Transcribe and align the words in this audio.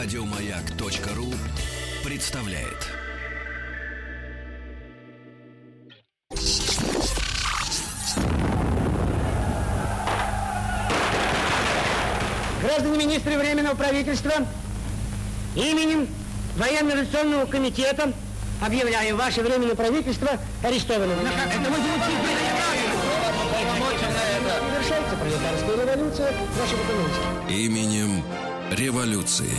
Радиомаяк.ру 0.00 1.34
представляет. 2.04 2.86
Граждане 12.62 12.96
министры 12.96 13.36
Временного 13.38 13.74
правительства, 13.74 14.34
именем 15.56 16.06
Военно-революционного 16.56 17.46
комитета 17.46 18.12
объявляю 18.64 19.16
ваше 19.16 19.42
Временное 19.42 19.74
правительство 19.74 20.30
арестованным. 20.62 21.18
Это 21.18 21.70
вы 21.70 21.76
пролетарская 25.16 25.76
революция, 25.76 26.32
документы. 26.86 27.52
Именем 27.52 28.22
революции. 28.70 29.50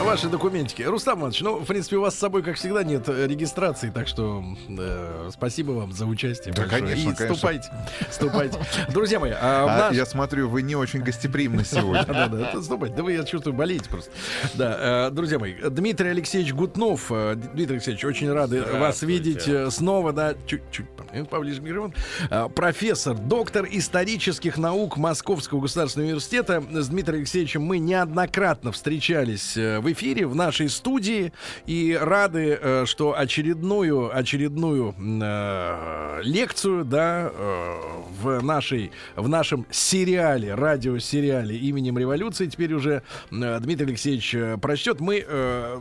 Ваши 0.00 0.28
документики. 0.28 0.82
Рустам 0.82 1.20
Иванович, 1.20 1.40
ну, 1.42 1.58
в 1.60 1.64
принципе, 1.64 1.96
у 1.96 2.00
вас 2.02 2.14
с 2.14 2.18
собой, 2.18 2.42
как 2.42 2.56
всегда, 2.56 2.82
нет 2.82 3.08
э, 3.08 3.26
регистрации, 3.28 3.88
так 3.90 4.08
что 4.08 4.42
э, 4.68 5.30
спасибо 5.32 5.70
вам 5.72 5.92
за 5.92 6.06
участие. 6.06 6.52
Да, 6.52 6.62
большое. 6.62 6.82
конечно, 6.82 7.00
И 7.10 7.14
конечно. 7.14 7.34
ступайте, 7.36 7.70
ступайте. 8.10 8.58
Друзья 8.92 9.20
мои, 9.20 9.30
а, 9.30 9.64
А, 9.64 9.78
наш- 9.88 9.94
Я 9.96 10.04
смотрю, 10.04 10.48
вы 10.48 10.62
не 10.62 10.74
очень 10.74 11.00
гостеприимны 11.02 11.64
сегодня. 11.64 12.04
да, 12.04 12.26
да, 12.28 12.50
да, 12.52 12.62
ступайте. 12.62 12.96
Да 12.96 13.02
вы, 13.04 13.12
я 13.12 13.22
чувствую, 13.24 13.54
болеете 13.54 13.88
просто. 13.88 14.10
Да, 14.54 15.06
э, 15.08 15.10
друзья 15.12 15.38
мои, 15.38 15.54
Дмитрий 15.54 16.10
Алексеевич 16.10 16.52
Гутнов. 16.52 17.06
э, 17.10 17.36
Дмитрий 17.36 17.76
Алексеевич, 17.76 18.04
очень 18.04 18.30
рады 18.32 18.62
вас 18.62 19.02
видеть 19.02 19.48
снова, 19.72 20.12
да, 20.12 20.34
чуть-чуть 20.46 20.86
поближе 21.30 21.60
к 21.60 21.64
микрофону. 21.64 21.94
Э, 22.28 22.48
Профессор, 22.54 23.16
доктор 23.16 23.66
исторических 23.70 24.58
наук 24.58 24.96
Московского 24.96 25.60
государственного 25.60 26.08
университета. 26.08 26.62
С 26.72 26.88
Дмитрием 26.88 27.20
Алексеевичем 27.20 27.62
мы 27.62 27.78
неоднократно 27.78 28.72
встречались 28.72 29.56
в 29.82 29.92
эфире, 29.92 30.26
в 30.26 30.34
нашей 30.34 30.68
студии, 30.68 31.32
и 31.66 31.98
рады, 32.00 32.58
э, 32.60 32.84
что 32.86 33.18
очередную, 33.18 34.16
очередную 34.16 34.94
э, 34.98 36.20
лекцию, 36.22 36.84
да, 36.84 37.30
э, 37.34 37.74
в 38.22 38.42
нашей, 38.42 38.92
в 39.16 39.28
нашем 39.28 39.66
сериале, 39.70 40.54
радиосериале 40.54 41.56
именем 41.56 41.98
революции 41.98 42.46
теперь 42.46 42.72
уже 42.72 43.02
э, 43.30 43.58
Дмитрий 43.60 43.86
Алексеевич 43.86 44.34
э, 44.34 44.56
прочтет. 44.58 45.00
Мы 45.00 45.24
э, 45.26 45.78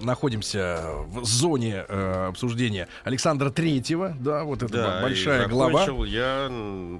находимся 0.00 0.80
в 1.08 1.24
зоне 1.24 1.84
э, 1.88 2.26
обсуждения 2.28 2.88
Александра 3.04 3.50
Третьего, 3.50 4.16
да, 4.18 4.44
вот 4.44 4.62
это 4.62 4.72
Да, 4.72 5.02
большая 5.02 5.44
и 5.44 5.48
глава. 5.48 5.86
я 6.06 6.50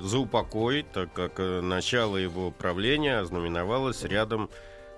за 0.03 0.19
упокой, 0.19 0.85
так 0.93 1.13
как 1.13 1.35
э, 1.39 1.61
начало 1.63 2.17
его 2.17 2.51
правления 2.51 3.19
ознаменовалось 3.21 4.03
рядом 4.05 4.51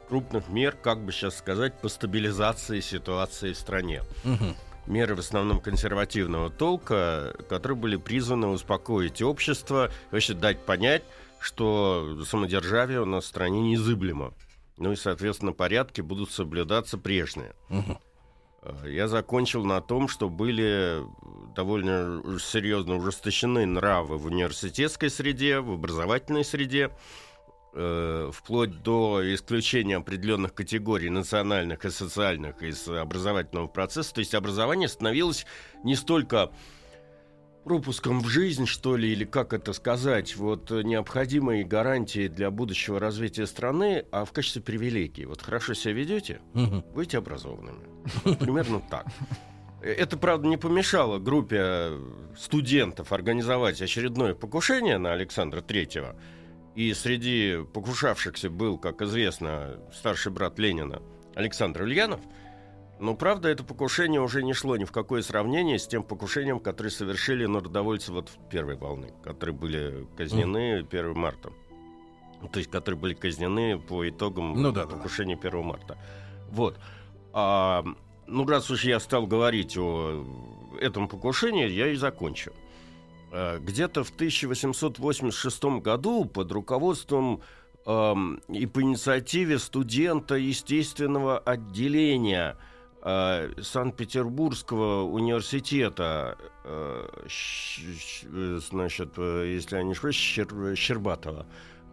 крупных 0.08 0.48
мер, 0.48 0.74
как 0.74 1.04
бы 1.04 1.12
сейчас 1.12 1.36
сказать, 1.36 1.78
по 1.80 1.88
стабилизации 1.88 2.80
ситуации 2.80 3.52
в 3.52 3.58
стране. 3.58 4.02
Мгм. 4.24 4.56
Меры 4.86 5.14
в 5.14 5.18
основном 5.18 5.60
консервативного 5.60 6.48
толка, 6.50 7.36
которые 7.48 7.76
были 7.76 7.96
призваны 7.96 8.46
успокоить 8.48 9.20
общество, 9.20 9.90
вообще 10.10 10.32
дать 10.32 10.64
понять, 10.64 11.02
что 11.40 12.24
самодержавие 12.24 13.02
у 13.02 13.04
нас 13.04 13.24
в 13.24 13.28
стране 13.28 13.60
незыблемо. 13.60 14.32
Ну 14.78 14.92
и, 14.92 14.96
соответственно, 14.96 15.52
порядки 15.52 16.00
будут 16.00 16.30
соблюдаться 16.30 16.96
прежние. 16.96 17.52
Э, 18.62 18.84
Я 18.86 19.08
закончил 19.08 19.64
на 19.64 19.80
том, 19.80 20.08
что 20.08 20.28
были 20.28 21.02
довольно 21.54 22.22
серьезно 22.38 22.96
ужесточены 22.96 23.66
нравы 23.66 24.16
в 24.16 24.26
университетской 24.26 25.10
среде, 25.10 25.60
в 25.60 25.72
образовательной 25.72 26.44
среде, 26.44 26.90
вплоть 27.72 28.82
до 28.82 29.20
исключения 29.34 29.96
определенных 29.96 30.54
категорий 30.54 31.10
национальных 31.10 31.84
и 31.84 31.90
социальных 31.90 32.62
из 32.62 32.88
образовательного 32.88 33.66
процесса. 33.66 34.14
То 34.14 34.20
есть 34.20 34.34
образование 34.34 34.88
становилось 34.88 35.46
не 35.84 35.94
столько 35.94 36.50
пропуском 37.64 38.20
в 38.20 38.28
жизнь, 38.28 38.64
что 38.66 38.96
ли, 38.96 39.12
или 39.12 39.24
как 39.24 39.52
это 39.52 39.74
сказать, 39.74 40.34
вот 40.36 40.70
э, 40.70 40.82
необходимой 40.82 41.64
гарантией 41.64 42.28
для 42.28 42.50
будущего 42.50 42.98
развития 42.98 43.46
страны, 43.46 44.06
а 44.10 44.24
в 44.24 44.32
качестве 44.32 44.62
привилегии. 44.62 45.26
Вот 45.26 45.42
хорошо 45.42 45.74
себя 45.74 45.92
ведете, 45.92 46.40
Мгм. 46.54 46.82
будьте 46.94 47.18
образованными. 47.18 47.84
Вот 48.24 48.38
примерно 48.38 48.80
так. 48.88 49.06
Э, 49.82 49.92
Это, 49.92 50.16
правда, 50.16 50.48
не 50.48 50.56
помешало 50.56 51.18
группе 51.18 51.90
студентов 52.38 53.12
организовать 53.12 53.82
очередное 53.82 54.34
покушение 54.34 54.96
на 54.96 55.12
Александра 55.12 55.60
Третьего. 55.60 56.16
И 56.78 56.94
среди 56.94 57.64
покушавшихся 57.72 58.50
был, 58.50 58.78
как 58.78 59.02
известно, 59.02 59.80
старший 59.92 60.30
брат 60.30 60.60
Ленина 60.60 61.02
Александр 61.34 61.82
Ульянов. 61.82 62.20
Но, 63.00 63.16
правда, 63.16 63.48
это 63.48 63.64
покушение 63.64 64.20
уже 64.20 64.44
не 64.44 64.52
шло 64.52 64.76
ни 64.76 64.84
в 64.84 64.92
какое 64.92 65.22
сравнение 65.22 65.80
с 65.80 65.88
тем 65.88 66.04
покушением, 66.04 66.60
которое 66.60 66.90
совершили 66.90 67.46
народовольцы 67.46 68.12
вот 68.12 68.28
в 68.28 68.48
первой 68.48 68.76
волны, 68.76 69.12
которые 69.24 69.56
были 69.56 70.06
казнены 70.16 70.86
1 70.88 71.18
марта. 71.18 71.50
То 72.52 72.60
есть, 72.60 72.70
которые 72.70 73.00
были 73.00 73.14
казнены 73.14 73.80
по 73.80 74.08
итогам 74.08 74.52
Ну 74.62 74.70
да, 74.70 74.86
покушения 74.86 75.34
1 75.34 75.64
марта. 75.64 75.98
Вот. 76.48 76.78
А, 77.32 77.84
ну, 78.28 78.46
раз 78.46 78.70
уж 78.70 78.84
я 78.84 79.00
стал 79.00 79.26
говорить 79.26 79.76
о 79.76 80.24
этом 80.80 81.08
покушении, 81.08 81.68
я 81.68 81.88
и 81.88 81.96
закончу. 81.96 82.52
А, 83.32 83.58
Где-то 83.58 84.04
в 84.04 84.10
1886 84.10 85.64
году 85.80 86.24
под 86.24 86.52
руководством 86.52 87.42
эм, 87.86 88.40
и 88.48 88.66
по 88.66 88.82
инициативе 88.82 89.58
студента 89.58 90.34
естественного 90.34 91.38
отделения 91.38 92.56
э, 93.02 93.52
Санкт-Петербургского 93.62 95.04
университета, 95.04 96.36
э, 96.64 97.08
э, 98.24 98.60
значит, 98.70 99.10
э, 99.16 99.52
если 99.54 99.76
я 99.76 99.82
не 99.84 99.92
ошибаюсь, 99.92 100.16
Щер- 100.16 100.74
Щербатова, 100.74 101.46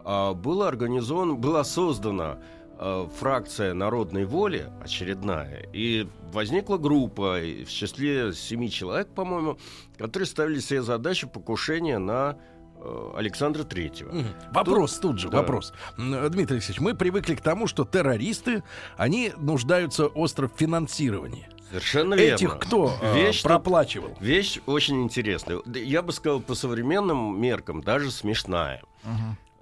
а, 0.04 0.34
было 0.34 0.68
организовано, 0.68 1.34
была 1.34 1.64
создана 1.64 2.38
э, 2.38 2.55
фракция 2.78 3.72
народной 3.74 4.24
воли 4.26 4.70
очередная, 4.82 5.66
и 5.72 6.06
возникла 6.32 6.76
группа 6.76 7.40
э, 7.40 7.64
в 7.64 7.70
числе 7.70 8.32
семи 8.34 8.70
человек, 8.70 9.08
по-моему, 9.08 9.58
которые 9.96 10.26
ставили 10.26 10.60
себе 10.60 10.82
задачу 10.82 11.28
покушения 11.28 11.98
на 11.98 12.36
э, 12.78 13.10
Александра 13.16 13.64
Третьего. 13.64 14.12
Вопрос 14.52 14.98
тут 14.98 15.18
же, 15.18 15.30
Да. 15.30 15.38
вопрос. 15.38 15.72
М, 15.96 16.30
Дмитрий 16.30 16.56
Алексеевич, 16.56 16.80
мы 16.80 16.94
привыкли 16.94 17.34
к 17.34 17.40
тому, 17.40 17.66
что 17.66 17.84
террористы, 17.84 18.62
они 18.98 19.32
нуждаются 19.38 20.06
остро 20.08 20.48
в 20.48 20.52
финансировании. 20.58 21.48
Совершенно 21.70 22.14
верно. 22.14 22.34
Этих 22.36 22.58
кто 22.58 22.92
э, 23.00 23.14
Вещь 23.14 23.42
тут- 23.42 23.50
проплачивал? 23.50 24.16
Вещь 24.20 24.60
очень 24.66 25.02
интересная. 25.02 25.60
Я 25.74 26.02
бы 26.02 26.12
сказал, 26.12 26.40
по 26.40 26.54
современным 26.54 27.40
меркам 27.40 27.80
даже 27.82 28.10
смешная. 28.10 28.82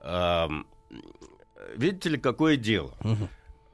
Ам, 0.02 0.66
Видите 1.76 2.10
ли, 2.10 2.18
какое 2.18 2.56
дело? 2.56 2.92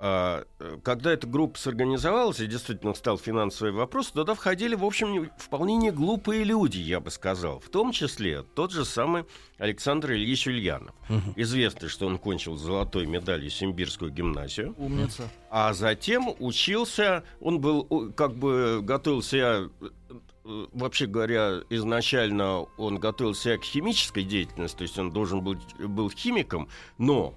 А, 0.03 0.45
э, 0.59 0.79
Когда 0.83 1.13
эта 1.13 1.27
группа 1.27 1.59
сорганизовалась 1.59 2.41
и 2.41 2.47
действительно 2.47 2.95
стал 2.95 3.19
финансовый 3.19 3.71
вопрос, 3.73 4.11
туда 4.11 4.33
входили, 4.35 4.75
в 4.75 4.83
общем, 4.83 5.13
не- 5.13 5.31
вполне 5.37 5.77
не 5.77 5.91
глупые 5.91 6.43
люди, 6.43 6.79
я 6.79 7.01
бы 7.01 7.11
сказал. 7.11 7.61
В 7.61 7.69
том 7.69 7.93
числе 7.93 8.43
тот 8.55 8.73
же 8.73 8.87
самый 8.87 9.25
Александр 9.59 10.13
Ильич 10.13 10.47
Ульянов. 10.47 10.95
Мгм. 11.11 11.35
Известно, 11.37 11.91
что 11.91 12.07
он 12.07 12.17
кончил 12.17 12.57
с 12.57 12.63
золотой 12.63 13.05
медалью 13.05 13.51
Симбирскую 13.51 14.11
гимназию. 14.11 14.75
Умница. 14.79 15.29
А 15.51 15.75
затем 15.75 16.35
учился, 16.39 17.23
он 17.43 17.61
был 17.61 17.85
как 18.17 18.35
бы 18.35 18.81
готовился, 18.83 19.69
э, 19.83 20.67
вообще 20.73 21.05
говоря, 21.07 21.61
изначально 21.69 22.61
он 22.79 22.99
готовился 22.99 23.59
к 23.59 23.65
химической 23.65 24.23
деятельности, 24.25 24.79
то 24.79 24.83
есть 24.85 24.99
он 24.99 25.11
должен 25.13 25.43
был, 25.43 25.57
был 25.79 26.09
химиком, 26.11 26.71
но 26.97 27.35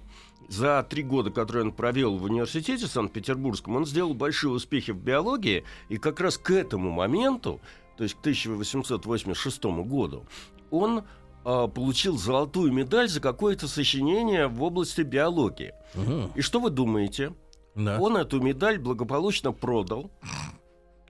за 0.48 0.82
три 0.88 1.02
года, 1.02 1.30
которые 1.30 1.64
он 1.64 1.72
провел 1.72 2.16
в 2.16 2.24
университете 2.24 2.86
Санкт-Петербургском, 2.86 3.76
он 3.76 3.86
сделал 3.86 4.14
большие 4.14 4.50
успехи 4.50 4.90
в 4.90 4.98
биологии, 4.98 5.64
и 5.88 5.96
как 5.98 6.20
раз 6.20 6.38
к 6.38 6.50
этому 6.50 6.90
моменту, 6.90 7.60
то 7.96 8.04
есть 8.04 8.14
к 8.16 8.20
1886 8.20 9.64
году, 9.64 10.24
он 10.70 11.04
а, 11.44 11.68
получил 11.68 12.16
золотую 12.18 12.72
медаль 12.72 13.08
за 13.08 13.20
какое-то 13.20 13.68
сочинение 13.68 14.48
в 14.48 14.62
области 14.62 15.02
биологии. 15.02 15.72
Мгм. 15.94 16.30
И 16.34 16.40
что 16.40 16.60
вы 16.60 16.70
думаете? 16.70 17.34
Да. 17.74 17.98
Он 18.00 18.16
эту 18.16 18.40
медаль 18.40 18.78
благополучно 18.78 19.52
продал 19.52 20.10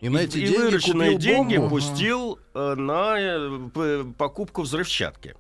И 0.01 0.09
на 0.09 0.19
эти 0.19 0.39
и 0.39 0.47
деньги 0.47 0.57
вырученные 0.57 1.17
деньги 1.17 1.57
бомбу. 1.57 1.77
пустил 1.77 2.39
э, 2.55 2.75
на 2.75 3.17
э, 3.19 4.05
покупку 4.17 4.63
взрывчатки. 4.63 5.35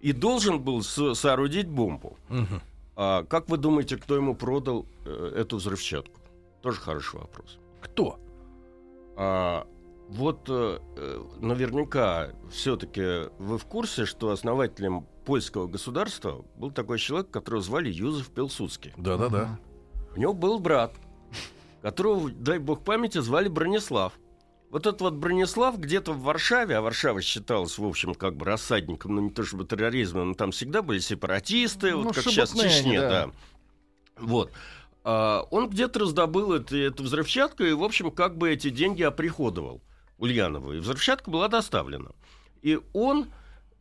И 0.00 0.12
должен 0.12 0.60
был 0.60 0.82
со- 0.82 1.14
соорудить 1.14 1.68
бомбу. 1.68 2.16
Мгм. 2.28 2.60
А 2.96 3.24
как 3.24 3.48
вы 3.48 3.56
думаете, 3.56 3.96
кто 3.96 4.16
ему 4.16 4.34
продал 4.34 4.86
э, 5.04 5.32
эту 5.36 5.56
взрывчатку? 5.56 6.20
Тоже 6.60 6.80
хороший 6.80 7.20
вопрос. 7.20 7.58
Кто? 7.80 8.18
А, 9.16 9.66
вот 10.08 10.48
э, 10.48 10.78
э, 10.96 11.24
наверняка 11.40 12.30
все-таки 12.50 13.30
вы 13.38 13.58
в 13.58 13.64
курсе, 13.64 14.04
что 14.04 14.30
основателем 14.30 15.06
польского 15.24 15.66
государства 15.66 16.44
был 16.56 16.70
такой 16.70 16.98
человек, 16.98 17.30
которого 17.30 17.62
звали 17.62 17.90
Юзеф 17.90 18.30
Пилсудский. 18.30 18.92
Да-да-да. 18.96 19.58
У 20.14 20.20
него 20.20 20.34
был 20.34 20.58
брат, 20.58 20.94
которого, 21.80 22.30
дай 22.30 22.58
бог 22.58 22.84
памяти, 22.84 23.18
звали 23.18 23.48
Бронислав. 23.48 24.12
Вот 24.72 24.86
этот 24.86 25.02
вот 25.02 25.12
Бронислав 25.12 25.78
где-то 25.78 26.14
в 26.14 26.22
Варшаве, 26.22 26.78
а 26.78 26.80
Варшава 26.80 27.20
считалась, 27.20 27.76
в 27.76 27.84
общем, 27.84 28.14
как 28.14 28.36
бы 28.36 28.46
рассадником, 28.46 29.14
ну 29.14 29.20
не 29.20 29.30
то 29.30 29.44
чтобы 29.44 29.66
терроризма, 29.66 30.24
но 30.24 30.32
там 30.32 30.50
всегда 30.50 30.80
были 30.80 30.98
сепаратисты, 30.98 31.90
Ну, 31.90 32.04
вот 32.04 32.14
как 32.14 32.24
сейчас 32.24 32.54
в 32.54 32.56
Чечне, 32.58 32.98
да. 32.98 33.10
да. 33.10 33.30
Вот. 34.16 34.50
А, 35.04 35.46
он 35.50 35.68
где-то 35.68 36.00
раздобыл 36.00 36.54
это, 36.54 36.74
эту 36.74 37.02
взрывчатку 37.02 37.64
и, 37.64 37.74
в 37.74 37.84
общем, 37.84 38.10
как 38.10 38.38
бы 38.38 38.50
эти 38.50 38.70
деньги 38.70 39.02
оприходовал 39.02 39.82
Ульянову. 40.16 40.72
И 40.72 40.78
взрывчатка 40.78 41.30
была 41.30 41.48
доставлена. 41.48 42.12
И 42.62 42.80
он 42.94 43.26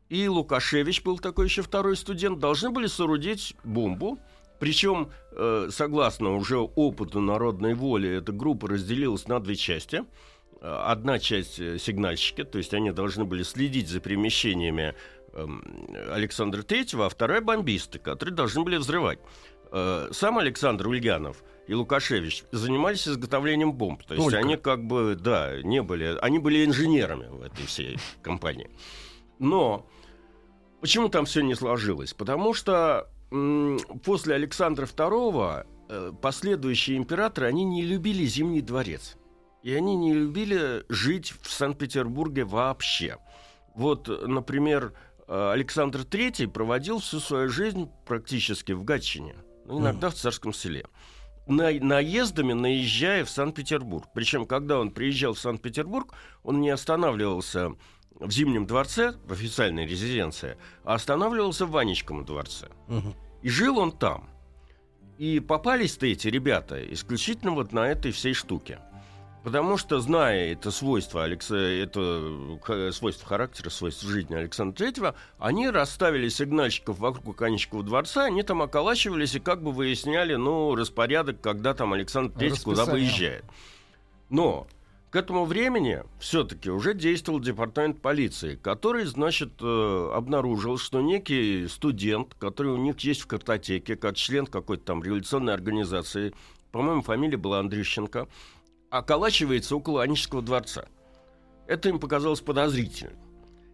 и 0.10 0.28
Лукашевич, 0.28 1.04
был 1.04 1.20
такой 1.20 1.46
еще 1.46 1.62
второй 1.62 1.96
студент, 1.96 2.40
должны 2.40 2.70
были 2.70 2.88
соорудить 2.88 3.56
бомбу. 3.64 4.20
Причем, 4.60 5.10
э, 5.32 5.70
согласно 5.72 6.36
уже 6.36 6.58
опыту 6.58 7.22
народной 7.22 7.76
воли, 7.76 8.10
эта 8.10 8.34
группа 8.34 8.68
разделилась 8.68 9.26
на 9.30 9.40
две 9.40 9.56
части. 9.56 10.04
Одна 10.62 11.18
часть 11.18 11.60
э, 11.60 11.80
сигнальщики, 11.80 12.44
то 12.44 12.60
есть 12.60 12.74
они 12.76 12.92
должны 12.92 13.26
были 13.26 13.42
следить 13.42 13.90
за 13.90 14.00
перемещениями 14.00 14.94
эм, 15.34 15.64
Александра 16.12 16.62
Третьего, 16.62 17.08
а 17.08 17.10
вторая 17.10 17.42
бомбисты, 17.42 17.98
которые 17.98 18.36
должны 18.36 18.64
были 18.64 18.78
взрывать. 18.78 19.18
Э, 19.72 20.10
Сам 20.12 20.38
Александр 20.38 20.88
Ульянов 20.88 21.44
и 21.66 21.74
Лукашевич 21.74 22.44
занимались 22.52 23.08
изготовлением 23.08 23.74
бомб. 23.74 24.04
То 24.04 24.14
есть 24.14 24.24
Только. 24.24 24.38
они 24.38 24.56
как 24.56 24.86
бы, 24.86 25.18
да, 25.20 25.60
не 25.64 25.82
были... 25.82 26.16
Они 26.22 26.38
были 26.38 26.64
инженерами 26.64 27.28
в 27.28 27.42
этой 27.42 27.66
всей 27.66 27.98
компании. 28.22 28.70
Но 29.40 29.88
почему 30.80 31.10
там 31.10 31.26
все 31.26 31.42
не 31.42 31.56
сложилось? 31.56 32.14
Потому 32.14 32.54
что 32.54 33.10
после 34.04 34.36
Александра 34.36 34.86
II 34.86 35.66
э, 35.90 36.12
последующие 36.22 36.98
императоры, 36.98 37.48
они 37.48 37.64
не 37.64 37.82
любили 37.84 38.26
Зимний 38.26 38.62
дворец. 38.62 39.18
И 39.64 39.74
они 39.74 39.96
не 39.96 40.14
любили 40.14 40.84
жить 40.90 41.34
в 41.42 41.52
Санкт-Петербурге 41.52 42.44
вообще. 42.46 43.18
Вот, 43.76 44.08
например, 44.08 44.94
э, 45.28 45.52
Александр 45.52 46.00
III 46.00 46.48
проводил 46.48 47.00
всю 47.00 47.20
свою 47.20 47.50
жизнь 47.50 47.90
практически 48.06 48.72
в 48.72 48.84
Гатчине, 48.84 49.36
ну, 49.66 49.80
иногда 49.80 50.10
в 50.10 50.16
Царском 50.16 50.54
селе. 50.54 50.86
На- 51.48 51.72
наездами 51.72 52.54
наезжая 52.54 53.24
в 53.24 53.30
Санкт-Петербург. 53.30 54.08
Причем, 54.14 54.46
когда 54.46 54.80
он 54.80 54.92
приезжал 54.92 55.34
в 55.34 55.40
Санкт-Петербург, 55.40 56.14
он 56.44 56.60
не 56.62 56.70
останавливался 56.70 57.72
в 58.20 58.32
Зимнем 58.32 58.66
дворце, 58.68 59.14
в 59.26 59.32
официальной 59.34 59.86
резиденции, 59.86 60.58
а 60.84 60.96
останавливался 60.96 61.66
в 61.66 61.72
Ванечком 61.72 62.26
дворце. 62.26 62.68
Мгм. 62.88 63.16
И 63.42 63.50
жил 63.50 63.80
он 63.80 63.92
там. 63.92 64.30
И 65.18 65.40
попались-то 65.40 66.06
эти 66.06 66.28
ребята 66.28 66.84
исключительно 66.94 67.52
вот 67.52 67.74
на 67.74 67.88
этой 67.88 68.12
всей 68.12 68.34
штуке. 68.34 68.80
Потому 69.44 69.78
что, 69.78 70.00
зная 70.00 70.52
это 70.52 70.70
свойство, 70.70 71.24
Алекса, 71.24 71.58
это 71.58 72.60
ха- 72.62 72.92
свойство 72.92 73.28
характера, 73.28 73.72
свойство 73.72 74.08
жизни 74.10 74.36
Александра 74.36 74.78
Третьего, 74.78 75.16
они 75.40 75.68
расставили 75.70 76.30
сигнальщиков 76.30 77.00
вокруг 77.00 77.42
Анечкова 77.42 77.84
дворца, 77.84 78.26
они 78.26 78.44
там 78.44 78.62
околачивались 78.62 79.34
и 79.34 79.40
как 79.40 79.64
бы 79.64 79.72
выясняли, 79.72 80.36
ну, 80.36 80.76
распорядок, 80.76 81.42
когда 81.42 81.74
там 81.74 81.94
Александр 81.94 82.38
Третий 82.38 82.62
куда 82.64 82.86
выезжает. 82.86 83.44
Но 84.30 84.68
к 85.10 85.16
этому 85.16 85.46
времени 85.46 86.04
все-таки 86.20 86.70
уже 86.70 86.94
действовал 86.94 87.40
департамент 87.40 88.00
полиции, 88.00 88.56
который, 88.56 89.06
значит, 89.06 89.54
э, 89.60 90.12
обнаружил, 90.14 90.78
что 90.78 91.02
некий 91.02 91.68
студент, 91.68 92.36
который 92.38 92.72
у 92.72 92.78
них 92.78 93.00
есть 93.00 93.22
в 93.22 93.28
картотеке, 93.28 93.96
как 93.96 94.16
член 94.16 94.46
какой-то 94.46 94.86
там 94.86 95.04
революционной 95.04 95.54
организации, 95.54 96.34
по-моему, 96.72 97.02
фамилия 97.02 97.38
была 97.38 97.60
Андрющенко, 97.60 98.28
околачивается 98.92 99.76
около 99.76 100.04
Анического 100.04 100.42
дворца. 100.44 100.86
Это 101.66 101.90
им 101.90 102.00
показалось 102.00 102.42
подозрительным. 102.42 103.16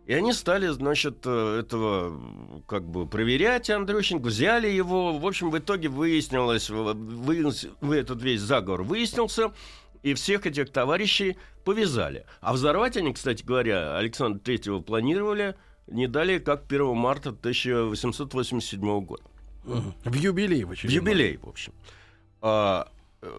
И 0.05 0.13
они 0.13 0.31
стали, 0.31 0.67
значит, 0.67 1.17
э, 1.25 1.59
этого 1.59 2.61
как 2.65 2.87
бы 2.87 3.05
проверять 3.05 3.69
Андрющенко, 3.69 4.27
взяли 4.27 4.69
его. 4.69 5.17
В 5.17 5.25
общем, 5.27 5.49
в 5.51 5.57
итоге 5.57 5.89
выяснилось, 5.89 6.69
в- 6.69 6.93
выяснилось 6.93 7.67
в 7.81 7.91
этот 7.91 8.21
весь 8.21 8.39
заговор 8.39 8.83
выяснился, 8.83 9.51
и 10.03 10.13
всех 10.13 10.45
этих 10.45 10.71
товарищей 10.71 11.35
повязали. 11.65 12.25
А 12.39 12.53
взорвать 12.53 12.95
они, 12.95 13.11
кстати 13.13 13.43
говоря, 13.43 13.97
Александра 13.97 14.39
Третьего 14.39 14.79
планировали 14.79 15.55
не 15.87 16.07
далее, 16.07 16.39
как 16.39 16.67
1 16.67 16.95
марта 16.95 17.31
1887 17.31 19.01
года. 19.01 19.23
В 19.65 20.13
юбилей 20.13 20.63
в 20.63 20.69
В 20.69 20.83
юбилей, 20.85 21.37
в 21.37 21.49
общем. 21.49 21.73
А, 22.41 22.87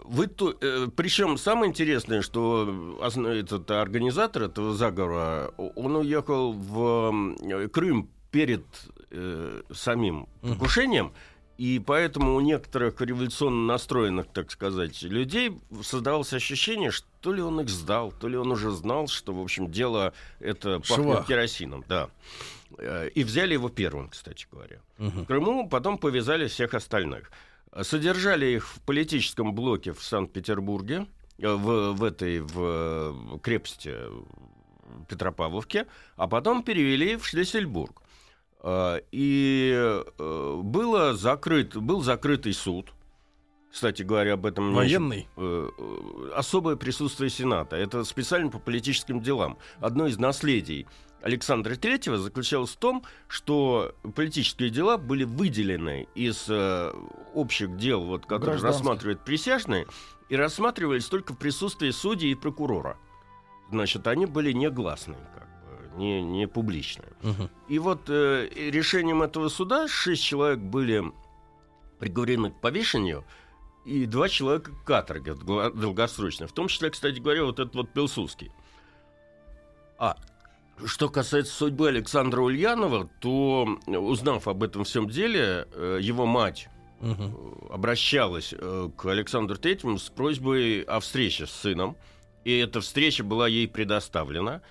вы 0.05 0.27
то, 0.27 0.55
э, 0.61 0.89
причем 0.95 1.39
самое 1.39 1.71
интересное, 1.71 2.23
что 2.23 2.99
осна- 3.01 3.29
этот 3.35 3.71
организатор 3.71 4.43
этого 4.45 4.75
заговора, 4.75 5.53
он 5.57 5.97
уехал 5.97 6.53
в 6.53 7.69
Крым 7.73 8.09
перед 8.31 8.65
э, 9.11 9.63
самим 9.73 10.27
покушением, 10.43 11.13
и 11.57 11.79
поэтому 11.85 12.35
у 12.37 12.41
некоторых 12.41 13.01
революционно 13.01 13.67
настроенных, 13.67 14.27
так 14.33 14.51
сказать, 14.51 15.03
людей 15.03 15.59
создавалось 15.83 16.33
ощущение, 16.33 16.91
что 16.91 17.33
ли 17.33 17.41
он 17.41 17.61
их 17.61 17.69
сдал, 17.69 18.13
то 18.13 18.29
ли 18.29 18.37
он 18.37 18.51
уже 18.53 18.71
знал, 18.71 19.09
что, 19.09 19.33
в 19.33 19.41
общем, 19.41 19.71
дело 19.71 20.13
это 20.41 20.81
пахнет 20.81 20.97
Швах. 21.15 21.27
керосином, 21.27 21.85
да. 21.89 22.11
Э, 22.79 23.09
И 23.15 23.25
взяли 23.25 23.55
его 23.55 23.71
первым, 23.71 24.09
кстати 24.11 24.47
говоря. 24.53 24.81
Мгм. 24.99 25.23
В 25.23 25.27
Крыму 25.27 25.69
потом 25.69 25.99
повязали 25.99 26.47
всех 26.49 26.75
остальных. 26.75 27.31
Содержали 27.83 28.47
их 28.47 28.67
в 28.67 28.81
политическом 28.81 29.55
блоке 29.55 29.93
в 29.93 30.03
Санкт-Петербурге, 30.03 31.07
э, 31.39 31.49
в, 31.53 31.93
в 31.93 32.05
этой 32.05 32.41
в 32.41 32.55
э, 32.57 33.39
крепости 33.43 33.95
Петропавловке, 35.09 35.87
а 36.17 36.27
потом 36.29 36.63
перевели 36.63 37.17
в 37.17 37.27
Шлиссельбург. 37.27 38.03
Э, 38.63 39.01
И 39.13 39.73
э, 39.75 40.61
было 40.63 41.15
закрыт, 41.15 41.77
был 41.77 42.03
закрытый 42.03 42.55
суд. 42.55 42.93
Кстати 43.71 44.03
говоря, 44.03 44.33
об 44.33 44.47
этом... 44.47 44.73
Военный. 44.73 45.29
э, 45.37 45.69
э, 45.79 46.31
особое 46.35 46.77
присутствие 46.77 47.29
Сената. 47.29 47.77
Это 47.77 48.03
специально 48.05 48.51
по 48.51 48.59
политическим 48.59 49.21
делам. 49.21 49.59
Одно 49.79 50.07
из 50.07 50.19
наследий 50.19 50.87
Александра 51.23 51.75
III 51.75 52.17
заключалось 52.17 52.71
в 52.71 52.77
том, 52.77 53.05
что 53.27 53.95
политические 54.15 54.71
дела 54.71 54.99
были 54.99 55.25
выделены 55.25 56.07
из 56.15 56.47
э, 56.49 56.93
общих 57.35 57.77
дел, 57.77 58.05
вот, 58.05 58.27
которые 58.27 58.61
рассматривают 58.61 59.25
присяжные, 59.25 59.87
и 60.29 60.37
рассматривались 60.37 61.07
только 61.07 61.33
в 61.33 61.39
присутствии 61.39 61.91
судей 61.91 62.31
и 62.31 62.35
прокурора. 62.35 62.97
Значит, 63.71 64.07
они 64.07 64.27
были 64.27 64.53
негласные, 64.53 65.19
как 65.35 65.49
бы, 65.65 65.99
не, 65.99 66.23
не 66.23 66.47
публичные. 66.47 67.13
Мгм. 67.23 67.51
И 67.69 67.79
вот 67.79 68.09
э, 68.09 68.49
решением 68.55 69.23
этого 69.23 69.49
суда 69.49 69.89
шесть 69.89 70.23
человек 70.23 70.61
были 70.61 71.03
приговорены 71.99 72.51
к 72.53 72.61
повешению, 72.61 73.25
и 73.85 74.07
два 74.07 74.29
человека 74.29 74.71
к 74.71 74.85
каторге 74.85 75.35
долгосрочно. 75.35 76.47
В 76.47 76.53
том 76.53 76.69
числе, 76.69 76.91
кстати 76.91 77.19
говоря, 77.19 77.45
вот 77.45 77.59
этот 77.59 77.75
вот 77.75 77.91
Пилсудский. 77.93 78.53
А 79.99 80.17
что 80.85 81.09
касается 81.09 81.55
судьбы 81.55 81.89
Александра 81.89 82.41
Ульянова, 82.41 83.09
то, 83.21 83.69
узнав 83.87 84.49
об 84.49 84.63
этом 84.63 84.85
всем 84.85 85.09
деле, 85.09 85.67
э, 85.73 85.99
его 86.01 86.27
мать 86.27 86.69
э, 87.01 87.13
обращалась 87.71 88.55
э, 88.57 88.91
к 88.97 89.07
Александру 89.07 89.57
Третьему 89.57 89.99
с 89.99 90.09
просьбой 90.11 90.83
о 90.83 91.01
встрече 91.01 91.47
с 91.47 91.51
сыном. 91.51 91.97
И 92.45 92.57
эта 92.57 92.81
встреча 92.81 93.25
была 93.25 93.49
ей 93.49 93.69
предоставлена. 93.69 94.63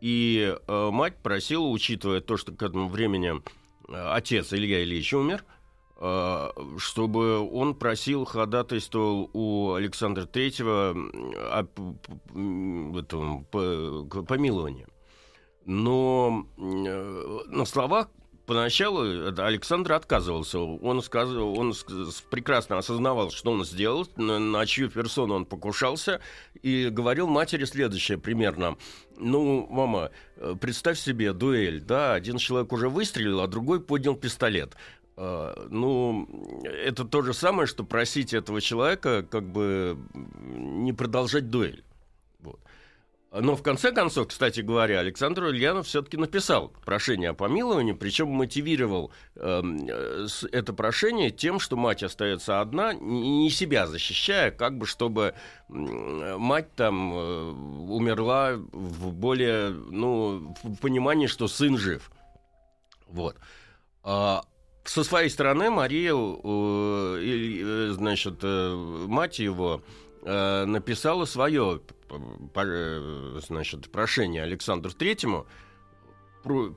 И 0.00 0.54
мать 0.68 1.16
просила, 1.22 1.66
учитывая 1.68 2.20
то, 2.20 2.36
что 2.36 2.52
к 2.52 2.62
этому 2.62 2.88
времени 2.88 3.32
отец 3.88 4.52
Илья 4.52 4.82
Ильич 4.84 5.12
умер, 5.14 5.42
чтобы 6.78 7.38
он 7.50 7.74
просил, 7.74 8.26
ходатайствовал 8.26 9.30
у 9.32 9.72
Александра 9.72 10.26
Третьего 10.26 10.90
о 10.94 11.66
этом, 12.98 13.44
по- 13.46 14.04
к- 14.08 14.22
помиловании. 14.24 14.86
Но 15.66 16.46
э, 16.56 17.40
на 17.48 17.64
словах 17.64 18.08
поначалу 18.46 19.00
Александр 19.36 19.94
отказывался. 19.94 20.60
Он, 20.60 21.02
сказал, 21.02 21.58
он 21.58 21.74
прекрасно 22.30 22.78
осознавал, 22.78 23.30
что 23.30 23.50
он 23.50 23.64
сделал, 23.64 24.06
на, 24.16 24.38
на 24.38 24.64
чью 24.64 24.88
персону 24.88 25.34
он 25.34 25.44
покушался, 25.44 26.20
и 26.62 26.88
говорил 26.88 27.26
матери 27.26 27.64
следующее 27.64 28.16
примерно. 28.16 28.76
Ну, 29.18 29.66
мама, 29.68 30.10
э, 30.36 30.54
представь 30.60 30.98
себе 30.98 31.32
дуэль, 31.32 31.80
да, 31.80 32.14
один 32.14 32.38
человек 32.38 32.72
уже 32.72 32.88
выстрелил, 32.88 33.40
а 33.40 33.48
другой 33.48 33.80
поднял 33.80 34.14
пистолет. 34.14 34.76
Э, 35.16 35.66
Ну, 35.68 36.28
это 36.62 37.04
то 37.04 37.22
же 37.22 37.34
самое, 37.34 37.66
что 37.66 37.84
просить 37.84 38.32
этого 38.32 38.60
человека 38.60 39.26
как 39.28 39.50
бы 39.50 39.98
не 40.14 40.92
продолжать 40.92 41.50
дуэль. 41.50 41.82
Но 43.40 43.54
в 43.56 43.62
конце 43.62 43.92
концов, 43.92 44.28
кстати 44.28 44.60
говоря, 44.60 45.00
Александр 45.00 45.44
Ульянов 45.44 45.86
все-таки 45.86 46.16
написал 46.16 46.72
прошение 46.84 47.30
о 47.30 47.34
помиловании, 47.34 47.92
причем 47.92 48.28
мотивировал 48.28 49.10
э, 49.34 49.62
это 50.52 50.72
прошение 50.72 51.30
тем, 51.30 51.58
что 51.58 51.76
мать 51.76 52.02
остается 52.02 52.60
одна, 52.60 52.94
не 52.94 53.50
себя 53.50 53.86
защищая, 53.86 54.50
как 54.50 54.78
бы 54.78 54.86
чтобы 54.86 55.34
мать 55.68 56.72
там 56.76 57.12
э, 57.12 57.50
умерла 57.88 58.54
в 58.54 59.12
более, 59.12 59.70
ну, 59.70 60.54
в 60.62 60.76
понимании, 60.76 61.26
что 61.26 61.48
сын 61.48 61.76
жив. 61.76 62.10
Вот. 63.08 63.36
А 64.02 64.44
со 64.84 65.04
своей 65.04 65.28
стороны 65.28 65.68
Мария, 65.68 66.14
э, 66.14 67.18
э, 67.22 67.92
значит, 67.92 68.42
мать 68.42 69.38
его 69.38 69.82
написала 70.22 71.24
свое 71.24 71.80
Э, 71.86 71.95
значит, 73.46 73.90
прошение 73.90 74.42
Александру 74.42 74.92
Третьему, 74.92 75.46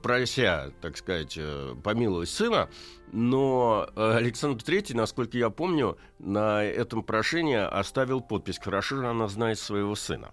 прося, 0.02 0.72
так 0.80 0.96
сказать, 0.96 1.34
э, 1.38 1.74
помиловать 1.82 2.28
сына, 2.28 2.68
но 3.12 3.88
э, 3.94 4.16
Александр 4.16 4.62
Третий, 4.62 4.94
насколько 4.94 5.38
я 5.38 5.50
помню, 5.50 5.96
на 6.18 6.64
этом 6.64 7.02
прошении 7.02 7.56
оставил 7.56 8.20
подпись 8.20 8.58
«Хорошо 8.58 8.96
же 8.96 9.06
она 9.06 9.28
знает 9.28 9.58
своего 9.58 9.94
сына». 9.94 10.32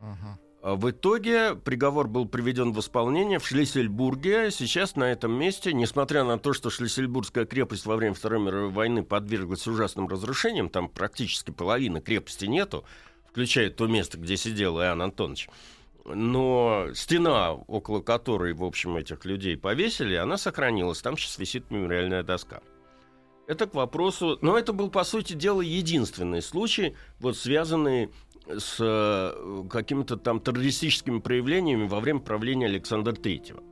Uh-huh. 0.00 0.38
В 0.74 0.90
итоге 0.90 1.54
приговор 1.54 2.08
был 2.08 2.26
приведен 2.26 2.72
в 2.72 2.80
исполнение 2.80 3.38
в 3.38 3.46
Шлиссельбурге. 3.46 4.50
Сейчас 4.50 4.96
на 4.96 5.04
этом 5.04 5.32
месте, 5.32 5.72
несмотря 5.72 6.24
на 6.24 6.40
то, 6.40 6.52
что 6.52 6.70
Шлиссельбургская 6.70 7.46
крепость 7.46 7.86
во 7.86 7.94
время 7.94 8.14
Второй 8.14 8.40
мировой 8.40 8.70
войны 8.70 9.04
подверглась 9.04 9.66
ужасным 9.68 10.08
разрушениям, 10.08 10.68
там 10.68 10.88
практически 10.88 11.52
половины 11.52 12.00
крепости 12.00 12.46
нету, 12.46 12.84
включая 13.36 13.68
то 13.68 13.86
место, 13.86 14.16
где 14.16 14.34
сидел 14.38 14.80
Иоанн 14.80 15.02
Антонович. 15.02 15.50
Но 16.06 16.86
стена, 16.94 17.52
около 17.52 18.00
которой, 18.00 18.54
в 18.54 18.64
общем, 18.64 18.96
этих 18.96 19.26
людей 19.26 19.58
повесили, 19.58 20.14
она 20.14 20.38
сохранилась. 20.38 21.02
Там 21.02 21.18
сейчас 21.18 21.36
висит 21.36 21.70
мемориальная 21.70 22.22
доска. 22.22 22.62
Это 23.46 23.66
к 23.66 23.74
вопросу... 23.74 24.38
Но 24.40 24.56
это 24.56 24.72
был, 24.72 24.88
по 24.88 25.04
сути 25.04 25.34
дела, 25.34 25.60
единственный 25.60 26.40
случай, 26.40 26.96
вот 27.20 27.36
связанный 27.36 28.08
с 28.46 28.78
э, 28.80 29.64
какими-то 29.68 30.16
там 30.16 30.40
террористическими 30.40 31.18
проявлениями 31.18 31.86
во 31.86 32.00
время 32.00 32.20
правления 32.20 32.66
Александра 32.66 33.12
Третьего. 33.12 33.62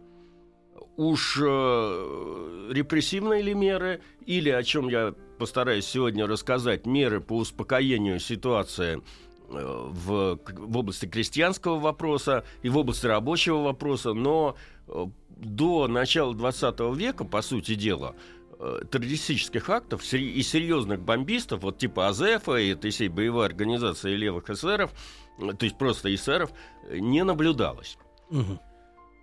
Уж 0.98 1.38
э, 1.40 2.70
репрессивные 2.70 3.40
ли 3.40 3.54
меры, 3.54 4.02
или, 4.26 4.50
о 4.50 4.62
чем 4.62 4.90
я 4.90 5.14
постараюсь 5.38 5.86
сегодня 5.86 6.26
рассказать, 6.26 6.84
меры 6.84 7.22
по 7.22 7.38
успокоению 7.38 8.20
ситуации 8.20 9.00
в, 9.48 10.38
в 10.46 10.76
области 10.76 11.06
крестьянского 11.06 11.78
вопроса 11.78 12.44
и 12.62 12.68
в 12.68 12.76
области 12.76 13.06
рабочего 13.06 13.58
вопроса, 13.62 14.12
но 14.12 14.56
э, 14.88 15.06
до 15.28 15.88
начала 15.88 16.34
20 16.34 16.80
века, 16.96 17.24
по 17.24 17.42
сути 17.42 17.74
дела, 17.74 18.14
э, 18.58 18.82
террористических 18.90 19.68
актов 19.70 20.02
и 20.12 20.42
серьезных 20.42 21.00
бомбистов, 21.00 21.62
вот 21.62 21.78
типа 21.78 22.08
АЗЭФа 22.08 22.56
и 22.56 22.68
этой 22.70 22.90
всей 22.90 23.08
боевой 23.08 23.46
организации 23.46 24.14
левых 24.14 24.50
эсеров, 24.50 24.92
э, 25.38 25.52
то 25.52 25.64
есть 25.64 25.78
просто 25.78 26.14
эсеров, 26.14 26.50
не 26.90 27.24
наблюдалось. 27.24 27.98
Угу. 28.30 28.60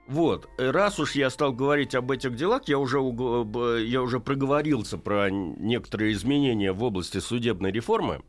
Вот, 0.08 0.50
раз 0.58 1.00
уж 1.00 1.14
я 1.14 1.30
стал 1.30 1.54
говорить 1.54 1.96
об 1.96 2.12
этих 2.12 2.36
делах, 2.36 2.64
я 2.68 2.80
уже, 2.80 2.98
я 2.98 4.02
уже 4.02 4.20
проговорился 4.20 4.98
про 4.98 5.30
некоторые 5.30 6.12
изменения 6.12 6.74
в 6.74 6.84
области 6.84 7.20
судебной 7.20 7.72
реформы. 7.72 8.22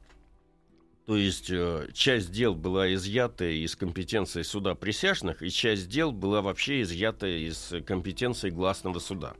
То 1.06 1.16
есть 1.16 1.50
э, 1.50 1.88
часть 1.92 2.30
дел 2.30 2.54
была 2.54 2.92
изъята 2.94 3.44
из 3.44 3.74
компетенции 3.74 4.42
суда 4.42 4.74
присяжных, 4.76 5.42
и 5.42 5.50
часть 5.50 5.88
дел 5.88 6.12
была 6.12 6.42
вообще 6.42 6.82
изъята 6.82 7.26
из 7.26 7.72
компетенции 7.84 8.50
гласного 8.50 9.00
суда. 9.00 9.34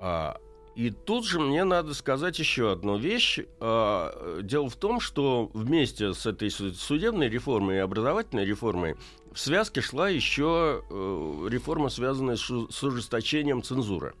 А, 0.00 0.38
и 0.74 0.90
тут 0.90 1.26
же 1.26 1.40
мне 1.40 1.64
надо 1.64 1.92
сказать 1.92 2.38
еще 2.38 2.72
одну 2.72 2.96
вещь. 2.96 3.40
А, 3.60 4.40
дело 4.40 4.70
в 4.70 4.76
том, 4.76 4.98
что 5.00 5.50
вместе 5.52 6.14
с 6.14 6.24
этой 6.24 6.50
судебной 6.50 7.28
реформой 7.28 7.76
и 7.76 7.80
образовательной 7.80 8.46
реформой 8.46 8.96
в 9.32 9.38
связке 9.38 9.82
шла 9.82 10.08
еще 10.08 10.84
э, 10.88 11.48
реформа, 11.50 11.90
связанная 11.90 12.36
с 12.36 12.82
ужесточением 12.82 13.62
цензуры. 13.62 14.14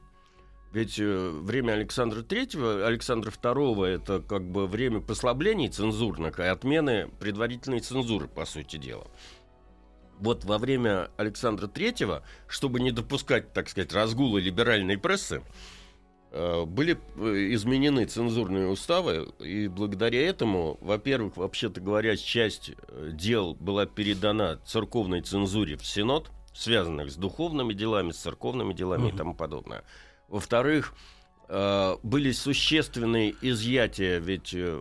Ведь 0.72 0.98
э, 0.98 1.30
время 1.30 1.72
Александра 1.72 2.22
Третьего, 2.22 2.86
Александра 2.86 3.30
Второго 3.30 3.86
это 3.86 4.20
как 4.20 4.44
бы 4.50 4.66
время 4.66 5.00
послаблений 5.00 5.68
цензурных 5.68 6.38
и 6.40 6.42
отмены 6.42 7.08
предварительной 7.20 7.80
цензуры, 7.80 8.28
по 8.28 8.44
сути 8.44 8.76
дела. 8.76 9.06
Вот 10.18 10.44
во 10.44 10.58
время 10.58 11.10
Александра 11.16 11.68
Третьего, 11.68 12.22
чтобы 12.48 12.80
не 12.80 12.90
допускать, 12.90 13.52
так 13.52 13.68
сказать, 13.68 13.92
разгула 13.94 14.36
либеральной 14.38 14.98
прессы, 14.98 15.42
э, 16.32 16.64
были 16.66 16.98
э, 17.16 17.54
изменены 17.54 18.04
цензурные 18.04 18.68
уставы, 18.68 19.32
и 19.38 19.68
благодаря 19.68 20.20
этому, 20.20 20.76
во-первых, 20.82 21.38
вообще-то 21.38 21.80
говоря, 21.80 22.14
часть 22.18 22.72
дел 23.12 23.54
была 23.54 23.86
передана 23.86 24.58
церковной 24.66 25.22
цензуре 25.22 25.78
в 25.78 25.86
Синод, 25.86 26.30
связанных 26.52 27.10
с 27.10 27.16
духовными 27.16 27.72
делами, 27.72 28.10
с 28.10 28.18
церковными 28.18 28.74
делами 28.74 29.06
uh-huh. 29.08 29.14
и 29.14 29.16
тому 29.16 29.34
подобное. 29.34 29.84
Во-вторых, 30.28 30.94
э, 31.48 31.96
были 32.02 32.32
существенные 32.32 33.34
изъятия, 33.40 34.18
ведь 34.18 34.52
э, 34.54 34.80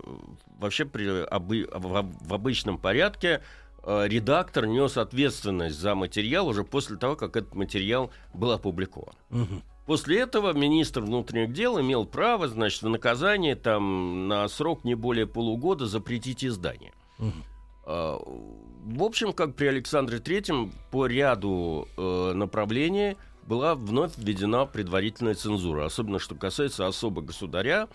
вообще 0.60 0.86
при, 0.86 1.24
обы, 1.24 1.68
в, 1.72 2.12
в 2.22 2.34
обычном 2.34 2.78
порядке 2.78 3.42
э, 3.84 4.08
редактор 4.08 4.66
нес 4.66 4.98
ответственность 4.98 5.80
за 5.80 5.96
материал 5.96 6.48
уже 6.48 6.64
после 6.64 6.98
того, 6.98 7.16
как 7.16 7.38
этот 7.38 7.56
материал 7.56 8.12
был 8.34 8.52
опубликован. 8.52 9.14
Угу. 9.32 9.62
После 9.86 10.20
этого 10.20 10.52
министр 10.52 11.00
внутренних 11.00 11.54
дел 11.54 11.80
имел 11.80 12.06
право, 12.06 12.50
значит, 12.50 12.82
в 12.82 12.90
наказание 12.90 13.56
там 13.56 14.28
на 14.28 14.50
срок 14.50 14.84
не 14.84 14.96
более 14.96 15.28
полугода 15.28 15.86
запретить 15.86 16.44
издание. 16.44 16.92
Угу. 17.20 17.32
В 17.86 19.04
общем, 19.04 19.32
как 19.32 19.56
при 19.56 19.68
Александре 19.68 20.20
Третьем, 20.20 20.74
по 20.92 21.06
ряду 21.06 21.88
э, 21.96 22.34
направлений 22.34 23.16
была 23.48 23.76
вновь 23.76 24.18
введена 24.18 24.66
предварительная 24.66 25.34
цензура, 25.34 25.86
особенно 25.86 26.20
что 26.20 26.36
касается 26.36 26.86
особо 26.86 27.22
государя, 27.22 27.88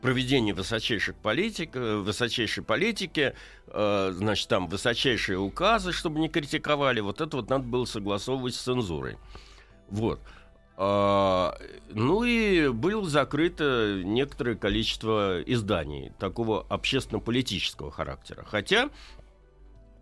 проведения 0.00 0.54
высочайших 0.54 1.16
политик, 1.16 1.74
э, 1.74 1.96
высочайшей 1.96 2.62
политики, 2.62 3.34
э, 3.66 4.12
значит, 4.14 4.48
там 4.48 4.68
высочайшие 4.68 5.38
указы, 5.38 5.92
чтобы 5.92 6.20
не 6.20 6.28
критиковали, 6.28 7.00
вот 7.00 7.20
это 7.20 7.36
вот 7.36 7.50
надо 7.50 7.64
было 7.64 7.84
согласовывать 7.84 8.54
с 8.54 8.62
цензурой. 8.62 9.18
Вот. 9.88 10.20
А, 10.82 11.58
ну 11.90 12.24
и 12.24 12.68
было 12.68 13.06
закрыто 13.06 14.00
некоторое 14.02 14.54
количество 14.54 15.42
изданий 15.42 16.10
такого 16.18 16.64
общественно-политического 16.70 17.90
характера. 17.90 18.46
Хотя 18.46 18.88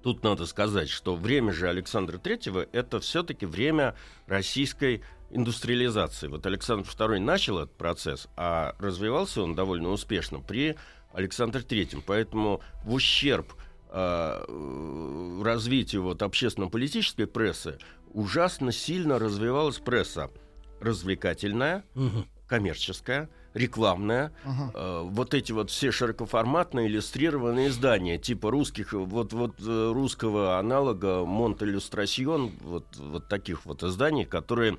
Тут 0.03 0.23
надо 0.23 0.47
сказать, 0.47 0.89
что 0.89 1.17
время 1.17 1.53
же 1.53 1.69
Александра 1.69 2.19
Третьего 2.19 2.67
это 2.73 3.01
все-таки 3.01 3.47
время 3.47 3.97
российской 4.27 5.03
индустриализации. 5.31 6.29
Вот 6.29 6.47
Александр 6.47 6.89
II 6.89 7.19
начал 7.19 7.59
этот 7.59 7.77
процесс, 7.77 8.29
а 8.37 8.75
развивался 8.79 9.43
он 9.43 9.55
довольно 9.55 9.91
успешно 9.91 10.41
при 10.41 10.77
Александре 11.13 11.63
Третьем. 11.63 12.03
Поэтому 12.07 12.63
в 12.85 12.95
ущерб 12.95 13.53
э, 13.91 15.43
развитию 15.43 16.03
вот 16.03 16.23
общественно-политической 16.23 17.27
прессы 17.27 17.79
ужасно 18.13 18.73
сильно 18.73 19.19
развивалась 19.19 19.79
пресса 19.79 20.31
развлекательная, 20.81 21.85
угу. 21.95 22.25
коммерческая, 22.47 23.29
рекламная, 23.55 24.33
uh-huh. 24.45 24.71
э, 24.75 25.03
вот 25.05 25.35
эти 25.35 25.53
вот 25.53 25.71
все 25.71 25.91
широкоформатные 25.91 26.87
иллюстрированные 26.89 27.69
издания, 27.69 28.19
типа 28.19 28.51
русских, 28.51 28.93
вот, 28.93 29.33
вот 29.33 29.55
э, 29.61 29.93
русского 29.93 30.59
аналога 30.59 31.25
Монт 31.25 31.63
Иллюстрасьон, 31.63 32.53
вот, 32.61 32.85
вот 32.97 33.29
таких 33.29 33.65
вот 33.65 33.83
изданий, 33.83 34.25
которые 34.25 34.79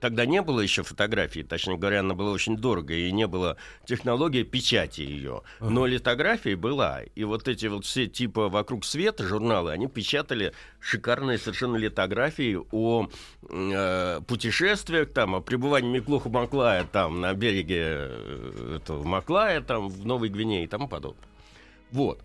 тогда 0.00 0.26
не 0.26 0.42
было 0.42 0.60
еще 0.60 0.82
фотографии, 0.82 1.40
точнее 1.40 1.76
говоря, 1.76 2.00
она 2.00 2.14
была 2.14 2.30
очень 2.30 2.56
дорого, 2.56 2.94
и 2.94 3.10
не 3.12 3.26
было 3.26 3.56
технологии 3.84 4.42
печати 4.42 5.00
ее. 5.00 5.42
Но 5.60 5.86
литография 5.86 6.56
была. 6.56 7.02
И 7.14 7.24
вот 7.24 7.48
эти 7.48 7.66
вот 7.66 7.84
все 7.84 8.06
типа 8.06 8.48
«Вокруг 8.48 8.84
света» 8.84 9.24
журналы, 9.24 9.72
они 9.72 9.88
печатали 9.88 10.52
шикарные 10.80 11.38
совершенно 11.38 11.76
литографии 11.76 12.58
о 12.70 13.08
э, 13.48 14.20
путешествиях, 14.26 15.12
там, 15.12 15.34
о 15.34 15.40
пребывании 15.40 15.90
Миклуха 15.90 16.28
Маклая 16.28 16.84
там 16.84 17.20
на 17.20 17.34
береге 17.34 17.82
э, 17.82 18.78
этого 18.78 19.02
Маклая, 19.04 19.60
там, 19.60 19.88
в 19.88 20.06
Новой 20.06 20.28
Гвинее 20.28 20.64
и 20.64 20.66
тому 20.66 20.88
подобное. 20.88 21.24
Вот. 21.90 22.22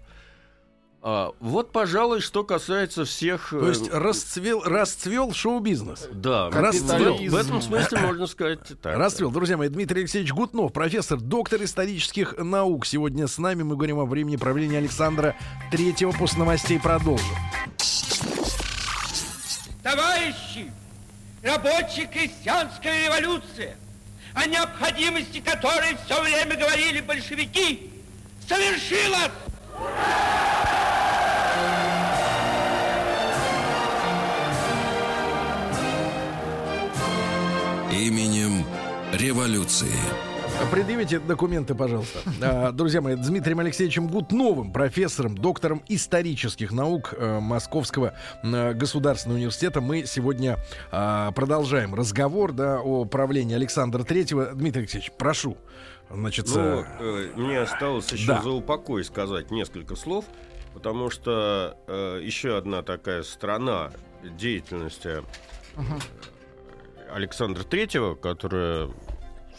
А, 1.03 1.31
вот, 1.39 1.72
пожалуй, 1.72 2.22
что 2.22 2.43
касается 2.43 3.05
всех... 3.05 3.50
То 3.50 3.70
есть 3.70 3.88
э, 3.88 3.98
расцвел, 3.98 4.62
расцвел 4.62 5.34
шоу-бизнес. 5.34 6.08
Да, 6.13 6.51
расцвел. 6.51 7.17
В 7.17 7.36
этом 7.36 7.60
смысле 7.60 8.00
можно 8.01 8.27
сказать 8.27 8.60
так. 8.79 8.96
Расцвел. 8.98 9.31
Друзья 9.31 9.58
мои, 9.58 9.70
Дмитрий 9.70 10.01
Алексеевич 10.01 10.31
Гутнов, 10.31 10.72
профессор, 10.72 11.20
доктор 11.20 11.63
исторических 11.63 12.38
наук. 12.38 12.86
Сегодня 12.86 13.25
с 13.25 13.39
нами 13.39 13.63
мы 13.63 13.75
говорим 13.75 13.98
о 13.98 14.05
времени 14.05 14.36
правления 14.36 14.77
Александра 14.77 15.36
Третьего. 15.72 16.12
После 16.12 16.38
новостей 16.38 16.79
продолжим. 16.79 17.25
Товарищи, 19.81 20.72
рабочая 21.41 22.05
крестьянская 22.05 23.08
революция, 23.08 23.75
о 24.36 24.46
необходимости 24.46 25.39
которой 25.39 25.98
все 26.05 26.22
время 26.22 26.55
говорили 26.55 27.01
большевики, 27.01 27.89
совершилась! 28.48 29.31
Именем 37.91 38.65
революции. 39.13 39.93
Предъявите 40.71 41.19
документы, 41.19 41.75
пожалуйста. 41.75 42.19
А, 42.41 42.71
Друзья 42.71 43.01
мои, 43.01 43.15
Дмитрием 43.15 43.59
Алексеевичем 43.59 44.07
Гутновым, 44.07 44.71
профессором, 44.71 45.38
доктором 45.38 45.83
исторических 45.88 46.71
наук 46.71 47.13
э, 47.17 47.39
Московского 47.39 48.13
э, 48.43 48.73
государственного 48.73 49.38
университета, 49.38 49.81
мы 49.81 50.05
сегодня 50.05 50.57
а, 50.91 51.31
продолжаем 51.31 51.93
разговор 51.93 52.53
да, 52.53 52.79
о 52.79 53.05
правлении 53.05 53.55
Александра 53.55 54.03
Третьего. 54.03 54.51
Дмитрий 54.53 54.81
Алексеевич, 54.81 55.11
прошу. 55.17 55.57
Значит, 56.13 56.48
Ну, 56.53 56.62
э, 56.62 56.86
э, 57.00 57.32
мне 57.36 57.60
осталось 57.60 58.12
еще 58.12 58.27
да. 58.27 58.41
за 58.41 58.50
упокой 58.50 59.03
сказать 59.03 59.51
несколько 59.51 59.96
слов, 59.96 60.25
потому 60.74 61.10
что 61.10 61.77
э, 61.88 62.22
еще 62.24 62.58
одна 62.58 62.82
такая 62.82 63.24
сторона 63.24 63.91
деятельности 64.24 65.24
э, 65.75 65.82
Александра 67.13 67.63
Третьего, 67.63 68.15
которая 68.15 68.89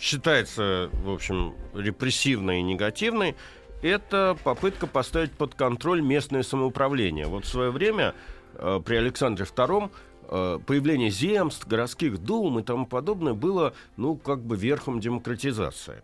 считается, 0.00 0.90
в 0.92 1.10
общем, 1.10 1.54
репрессивной 1.74 2.58
и 2.58 2.62
негативной, 2.62 3.36
это 3.82 4.36
попытка 4.44 4.86
поставить 4.86 5.32
под 5.32 5.54
контроль 5.54 6.00
местное 6.02 6.42
самоуправление. 6.42 7.26
Вот 7.26 7.44
в 7.44 7.48
свое 7.48 7.70
время 7.70 8.14
э, 8.54 8.80
при 8.84 8.96
Александре 8.96 9.44
II 9.44 9.90
э, 10.28 10.58
появление 10.66 11.10
земств, 11.10 11.66
городских 11.66 12.18
дум 12.18 12.58
и 12.58 12.62
тому 12.62 12.86
подобное 12.86 13.34
было, 13.34 13.74
ну, 13.96 14.16
как 14.16 14.44
бы 14.44 14.56
верхом 14.56 15.00
демократизации. 15.00 16.02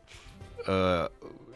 Э, 0.68 1.08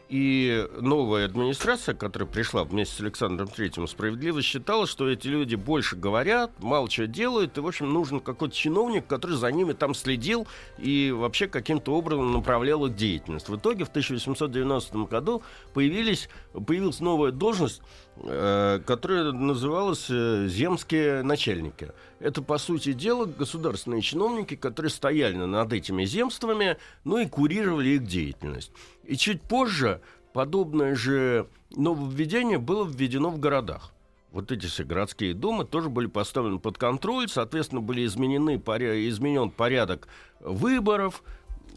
И 0.09 0.69
новая 0.78 1.25
администрация, 1.25 1.95
которая 1.95 2.28
пришла 2.28 2.64
вместе 2.64 2.97
с 2.97 3.00
Александром 3.00 3.49
Третьим, 3.49 3.88
справедливо 3.88 4.42
считала, 4.42 4.87
что 4.87 5.09
эти 5.09 5.26
люди 5.26 5.54
больше 5.54 5.97
говорят, 5.97 6.50
мало 6.59 6.87
чего 6.90 7.07
делают, 7.07 7.57
и, 7.57 7.62
в 7.62 7.66
общем, 7.66 7.90
нужен 7.90 8.21
какой-то 8.21 8.54
чиновник, 8.54 9.07
который 9.07 9.38
за 9.38 9.50
ними 9.50 9.73
там 9.73 9.95
следил 9.95 10.47
и 10.76 11.14
вообще 11.16 11.47
каким-то 11.47 11.95
образом 11.95 12.31
направлял 12.31 12.85
их 12.85 12.95
деятельность. 12.95 13.49
В 13.49 13.57
итоге 13.57 13.87
в 13.87 13.88
1890 13.88 15.04
году 15.04 15.42
появились, 15.73 16.28
появилась 16.52 17.00
новая 17.00 17.33
должность, 17.33 17.81
которая 18.16 19.33
называлась 19.33 20.07
э, 20.11 20.47
земские 20.47 21.23
начальники. 21.23 21.92
Это, 22.21 22.42
по 22.42 22.59
сути 22.59 22.92
дела, 22.92 23.25
государственные 23.25 24.02
чиновники, 24.02 24.54
которые 24.54 24.90
стояли 24.90 25.37
над 25.37 25.73
этими 25.73 26.04
земствами, 26.04 26.76
ну 27.04 27.19
и 27.19 27.26
курировали 27.26 27.90
их 27.90 28.07
деятельность. 28.07 28.71
И 29.04 29.16
чуть 29.16 29.40
позже 29.40 30.00
подобное 30.33 30.95
же 30.95 31.49
нововведение 31.75 32.59
было 32.59 32.87
введено 32.87 33.31
в 33.31 33.40
городах. 33.40 33.92
Вот 34.31 34.50
эти 34.50 34.66
все 34.66 34.85
городские 34.85 35.35
думы 35.35 35.64
тоже 35.64 35.90
были 35.90 36.07
поставлены 36.07 36.59
под 36.59 36.78
контроль, 36.78 37.28
соответственно, 37.28 37.83
были 37.83 38.07
изменены, 38.07 38.57
изменен 38.57 39.50
порядок 39.50 40.09
выборов. 40.40 41.23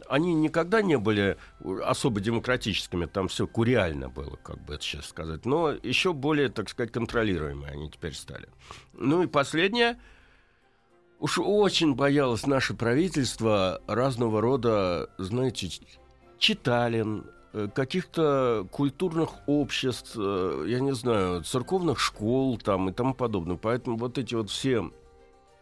Они 0.09 0.33
никогда 0.33 0.81
не 0.81 0.97
были 0.97 1.37
особо 1.83 2.19
демократическими, 2.19 3.05
там 3.05 3.27
все 3.27 3.47
куриально 3.47 4.09
было, 4.09 4.37
как 4.43 4.63
бы 4.63 4.75
это 4.75 4.83
сейчас 4.83 5.07
сказать, 5.07 5.45
но 5.45 5.71
еще 5.71 6.13
более, 6.13 6.49
так 6.49 6.69
сказать, 6.69 6.91
контролируемые 6.91 7.71
они 7.71 7.89
теперь 7.89 8.13
стали. 8.13 8.47
Ну 8.93 9.23
и 9.23 9.27
последнее. 9.27 9.99
Уж 11.19 11.39
очень 11.39 11.95
боялось 11.95 12.45
наше 12.45 12.73
правительство 12.73 13.81
разного 13.87 14.41
рода, 14.41 15.09
знаете, 15.17 15.69
ч- 15.69 15.81
читален, 16.37 17.25
э, 17.53 17.69
каких-то 17.73 18.67
культурных 18.69 19.29
обществ, 19.47 20.15
э, 20.17 20.65
я 20.67 20.81
не 20.81 20.93
знаю, 20.93 21.43
церковных 21.43 21.99
школ 21.99 22.57
там 22.57 22.89
и 22.89 22.91
тому 22.93 23.13
подобное. 23.13 23.55
Поэтому 23.55 23.95
вот 23.97 24.17
эти 24.17 24.35
вот 24.35 24.49
все 24.49 24.91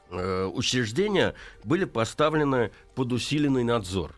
э, 0.10 0.46
учреждения 0.46 1.36
были 1.64 1.86
поставлены 1.86 2.72
под 2.96 3.14
усиленный 3.14 3.64
надзор 3.64 4.16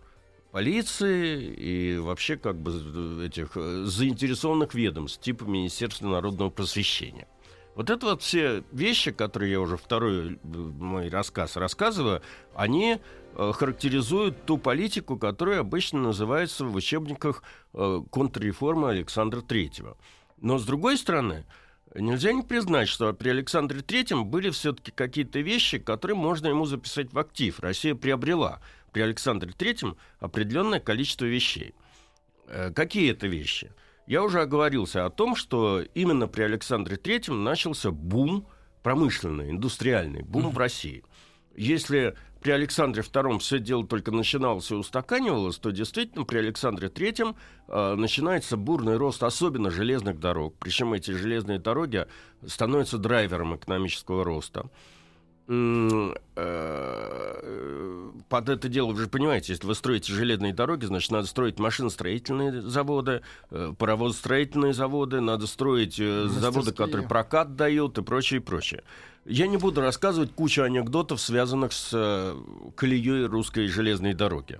полиции 0.55 1.53
и 1.53 1.97
вообще 1.97 2.37
как 2.37 2.55
бы 2.55 3.25
этих 3.25 3.57
э, 3.57 3.83
заинтересованных 3.83 4.73
ведомств 4.73 5.21
типа 5.21 5.43
Министерства 5.43 6.07
народного 6.07 6.49
просвещения. 6.49 7.27
Вот 7.75 7.89
это 7.89 8.05
вот 8.05 8.21
все 8.21 8.63
вещи, 8.71 9.11
которые 9.11 9.51
я 9.51 9.59
уже 9.59 9.75
второй 9.75 10.35
э, 10.35 10.37
мой 10.47 11.09
рассказ 11.09 11.57
рассказываю, 11.57 12.21
они 12.55 12.99
э, 13.33 13.51
характеризуют 13.53 14.45
ту 14.45 14.57
политику, 14.57 15.17
которая 15.17 15.59
обычно 15.59 15.99
называется 15.99 16.63
в 16.63 16.73
учебниках 16.73 17.43
контрреформа 17.73 18.91
Александра 18.91 19.41
Третьего. 19.41 19.97
Но 20.39 20.57
с 20.57 20.63
другой 20.63 20.97
стороны, 20.97 21.43
нельзя 21.93 22.31
не 22.31 22.43
признать, 22.43 22.87
что 22.87 23.11
при 23.11 23.27
Александре 23.27 23.81
Третьем 23.81 24.25
были 24.25 24.51
все-таки 24.51 24.91
какие-то 24.91 25.39
вещи, 25.39 25.79
которые 25.79 26.15
можно 26.15 26.47
ему 26.47 26.65
записать 26.65 27.11
в 27.11 27.19
актив. 27.19 27.59
Россия 27.59 27.93
приобрела 27.93 28.61
при 28.95 29.01
Александре 29.01 29.51
Третьем 29.51 29.97
определенное 30.19 30.79
количество 30.79 31.25
вещей. 31.25 31.75
Э, 32.47 32.71
Какие 32.73 33.11
это 33.11 33.27
вещи? 33.27 33.73
Я 34.07 34.23
уже 34.23 34.39
оговорился 34.39 35.05
о 35.05 35.09
том, 35.09 35.35
что 35.35 35.81
именно 35.95 36.29
при 36.29 36.43
Александре 36.43 36.95
Третьем 36.95 37.43
начался 37.43 37.91
бум 37.91 38.47
промышленный, 38.83 39.49
индустриальный, 39.49 40.23
бум 40.23 40.49
в 40.49 40.57
России. 40.57 41.03
Если 41.57 42.15
при 42.39 42.51
Александре 42.51 43.03
II 43.03 43.39
все 43.39 43.59
дело 43.59 43.85
только 43.85 44.11
начиналось 44.11 44.71
и 44.71 44.75
устаканивалось, 44.75 45.57
то 45.57 45.71
действительно 45.71 46.23
при 46.23 46.37
Александре 46.37 46.87
III 46.87 47.35
э, 47.67 47.95
начинается 47.95 48.55
бурный 48.55 48.95
рост 48.95 49.23
особенно 49.23 49.71
железных 49.71 50.21
дорог. 50.21 50.55
Причем 50.57 50.93
эти 50.93 51.11
железные 51.11 51.59
дороги 51.59 52.07
становятся 52.47 52.97
драйвером 52.97 53.57
экономического 53.57 54.23
роста. 54.23 54.69
Э, 55.47 56.11
Под 58.29 58.49
это 58.49 58.67
дело, 58.67 58.91
вы 58.91 59.01
же 59.01 59.07
понимаете, 59.07 59.53
если 59.53 59.67
вы 59.67 59.75
строите 59.75 60.11
железные 60.11 60.53
дороги, 60.53 60.85
значит, 60.85 61.11
надо 61.11 61.27
строить 61.27 61.59
машиностроительные 61.59 62.61
заводы, 62.63 63.21
э, 63.51 63.73
паровозостроительные 63.77 64.73
заводы, 64.73 65.21
надо 65.21 65.45
строить 65.45 65.99
э, 65.99 66.27
заводы, 66.27 66.71
которые 66.71 67.07
прокат 67.07 67.55
дают 67.55 67.97
и 67.99 68.01
прочее, 68.01 68.39
и 68.39 68.43
прочее. 68.43 68.83
Я 69.25 69.47
не 69.47 69.57
буду 69.57 69.81
рассказывать 69.81 70.33
кучу 70.33 70.63
анекдотов, 70.63 71.19
связанных 71.21 71.73
с 71.73 72.35
колеей 72.75 73.25
русской 73.25 73.67
железной 73.67 74.13
дороги. 74.13 74.59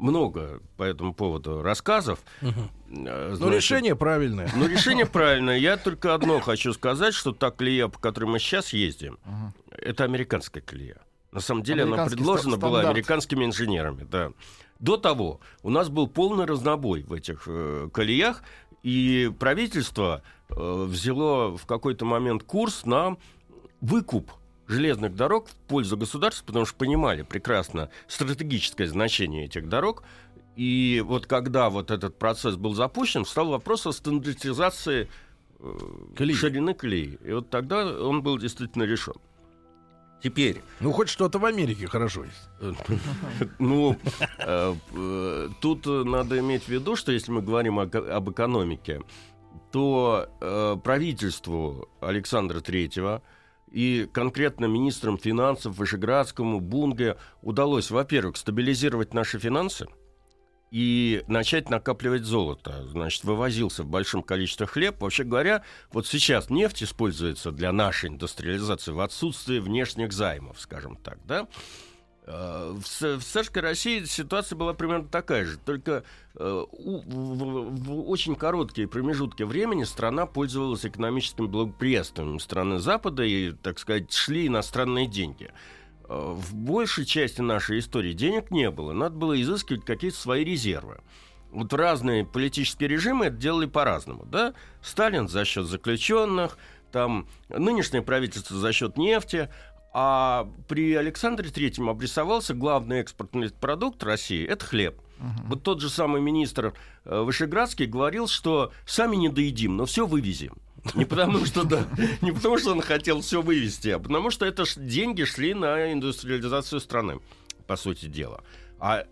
Много 0.00 0.60
по 0.78 0.82
этому 0.82 1.12
поводу 1.12 1.62
рассказов. 1.62 2.18
Э, 2.40 2.50
ну, 2.88 3.34
значит, 3.36 3.54
решение 3.54 3.94
правильное. 3.94 4.50
ну, 4.56 4.66
решение 4.66 5.06
правильное. 5.18 5.58
Я 5.58 5.76
только 5.76 6.14
одно 6.14 6.40
хочу 6.40 6.72
сказать, 6.72 7.14
что 7.14 7.32
та 7.32 7.50
колея, 7.50 7.88
по 7.88 7.98
которой 7.98 8.24
мы 8.24 8.38
сейчас 8.38 8.72
ездим, 8.72 9.18
это 9.70 10.04
американская 10.04 10.62
колея. 10.62 10.98
На 11.32 11.40
самом 11.40 11.62
деле 11.62 11.84
она 11.84 12.06
предложена 12.06 12.56
ста- 12.56 12.66
была 12.66 12.80
американскими 12.80 13.44
инженерами, 13.44 14.06
да. 14.10 14.32
До 14.78 14.96
того 14.96 15.40
у 15.62 15.70
нас 15.70 15.90
был 15.90 16.08
полный 16.08 16.46
разнобой 16.46 17.02
в 17.02 17.12
этих 17.12 17.42
э, 17.46 17.88
колеях, 17.92 18.42
и 18.82 19.30
правительство 19.38 20.22
э, 20.48 20.84
взяло 20.88 21.56
в 21.56 21.66
какой-то 21.66 22.06
момент 22.06 22.42
курс 22.42 22.86
на 22.86 23.18
выкуп 23.82 24.32
железных 24.70 25.14
дорог 25.14 25.48
в 25.48 25.54
пользу 25.68 25.96
государства, 25.96 26.46
потому 26.46 26.64
что 26.64 26.76
понимали 26.76 27.22
прекрасно 27.22 27.90
стратегическое 28.06 28.86
значение 28.86 29.44
этих 29.44 29.68
дорог. 29.68 30.02
И 30.56 31.02
вот 31.04 31.26
когда 31.26 31.70
вот 31.70 31.90
этот 31.90 32.18
процесс 32.18 32.56
был 32.56 32.74
запущен, 32.74 33.24
встал 33.24 33.48
вопрос 33.48 33.86
о 33.86 33.92
стандартизации 33.92 35.08
э, 35.58 35.78
Колеи. 36.16 36.34
ширины 36.34 36.74
колеи. 36.74 37.18
И 37.24 37.32
вот 37.32 37.50
тогда 37.50 37.86
он 37.86 38.22
был 38.22 38.38
действительно 38.38 38.84
решен. 38.84 39.14
Теперь, 40.22 40.60
Ну, 40.80 40.92
хоть 40.92 41.08
что-то 41.08 41.38
в 41.38 41.46
Америке 41.46 41.86
хорошо 41.86 42.24
есть. 42.24 42.78
ну, 43.58 43.96
э, 44.38 44.74
э, 44.94 45.48
тут 45.62 45.86
надо 45.86 46.38
иметь 46.40 46.64
в 46.64 46.68
виду, 46.68 46.94
что 46.94 47.10
если 47.10 47.32
мы 47.32 47.40
говорим 47.40 47.78
об 47.78 48.30
экономике, 48.30 49.00
то 49.72 50.28
правительству 50.84 51.88
Александра 52.00 52.60
Третьего 52.60 53.22
и 53.70 54.08
конкретно 54.12 54.66
министрам 54.66 55.18
финансов 55.18 55.76
Вышеградскому, 55.76 56.60
Бунге 56.60 57.16
удалось, 57.42 57.90
во-первых, 57.90 58.36
стабилизировать 58.36 59.14
наши 59.14 59.38
финансы 59.38 59.86
и 60.70 61.24
начать 61.26 61.68
накапливать 61.68 62.24
золото. 62.24 62.86
Значит, 62.88 63.24
вывозился 63.24 63.82
в 63.82 63.88
большом 63.88 64.22
количестве 64.22 64.66
хлеб. 64.66 65.00
Вообще 65.00 65.24
говоря, 65.24 65.64
вот 65.92 66.06
сейчас 66.06 66.50
нефть 66.50 66.82
используется 66.82 67.50
для 67.50 67.72
нашей 67.72 68.10
индустриализации 68.10 68.92
в 68.92 69.00
отсутствии 69.00 69.58
внешних 69.58 70.12
займов, 70.12 70.60
скажем 70.60 70.96
так, 70.96 71.18
да? 71.24 71.48
Э, 72.32 72.74
В, 72.78 73.22
царской 73.22 73.62
России 73.62 74.04
ситуация 74.04 74.56
была 74.56 74.72
примерно 74.72 75.08
такая 75.08 75.44
же, 75.44 75.58
только 75.58 76.04
э, 76.36 76.64
в 76.72 78.08
очень 78.08 78.36
короткие 78.36 78.86
промежутки 78.86 79.42
времени 79.42 79.84
страна 79.84 80.26
пользовалась 80.26 80.86
экономическим 80.86 81.48
благоприятством 81.48 82.38
страны 82.38 82.78
Запада 82.78 83.24
и, 83.24 83.52
так 83.52 83.78
сказать, 83.78 84.12
шли 84.12 84.46
иностранные 84.46 85.06
деньги. 85.06 85.50
э, 86.08 86.34
в 86.36 86.54
большей 86.54 87.04
части 87.04 87.40
нашей 87.40 87.80
истории 87.80 88.12
денег 88.12 88.50
не 88.50 88.70
было. 88.70 88.92
Надо 88.92 89.16
было 89.16 89.40
изыскивать 89.40 89.84
какие-то 89.84 90.16
свои 90.16 90.44
резервы. 90.44 91.00
Вот 91.50 91.72
разные 91.72 92.24
политические 92.24 92.88
режимы 92.88 93.26
это 93.26 93.36
делали 93.36 93.66
по-разному. 93.66 94.24
Да? 94.24 94.54
Сталин 94.82 95.26
за 95.28 95.44
счет 95.44 95.66
заключенных, 95.66 96.56
там 96.92 97.26
нынешнее 97.48 98.02
правительство 98.02 98.56
за 98.56 98.72
счет 98.72 98.96
нефти, 98.96 99.48
а 99.92 100.48
при 100.68 100.94
Александре 100.94 101.50
Третьем 101.50 101.88
обрисовался 101.88 102.54
главный 102.54 103.00
экспортный 103.00 103.50
продукт 103.50 104.02
России– 104.02 104.46
это 104.48 104.64
хлеб. 104.64 105.00
Угу. 105.18 105.48
Вот 105.48 105.62
тот 105.62 105.80
же 105.80 105.90
самый 105.90 106.20
министр 106.20 106.74
э, 107.04 107.20
Вышеградский 107.20 107.86
говорил, 107.86 108.26
что 108.26 108.72
сами 108.86 109.16
не 109.16 109.28
доедим, 109.28 109.76
но 109.76 109.84
все 109.86 110.06
вывезем. 110.06 110.56
Не 110.94 111.04
потому 111.04 111.44
что 111.44 111.64
да, 111.64 111.84
не 112.22 112.32
потому 112.32 112.58
что 112.58 112.72
он 112.72 112.80
хотел 112.80 113.20
все 113.20 113.42
вывести, 113.42 113.88
а 113.88 113.98
потому 113.98 114.30
что 114.30 114.46
это 114.46 114.64
деньги 114.76 115.24
шли 115.24 115.54
на 115.54 115.92
индустриализацию 115.92 116.80
страны, 116.80 117.20
по 117.66 117.76
сути 117.76 118.06
дела. 118.06 118.42
А 118.78 119.04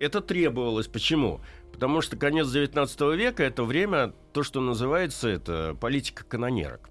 это 0.00 0.20
требовалось. 0.20 0.86
Почему? 0.86 1.40
Потому 1.72 2.00
что 2.00 2.16
конец 2.16 2.50
19 2.50 3.00
века 3.16 3.42
это 3.42 3.64
время, 3.64 4.14
то, 4.32 4.42
что 4.42 4.60
называется, 4.60 5.28
это 5.28 5.76
политика 5.78 6.24
канонерок. 6.24 6.88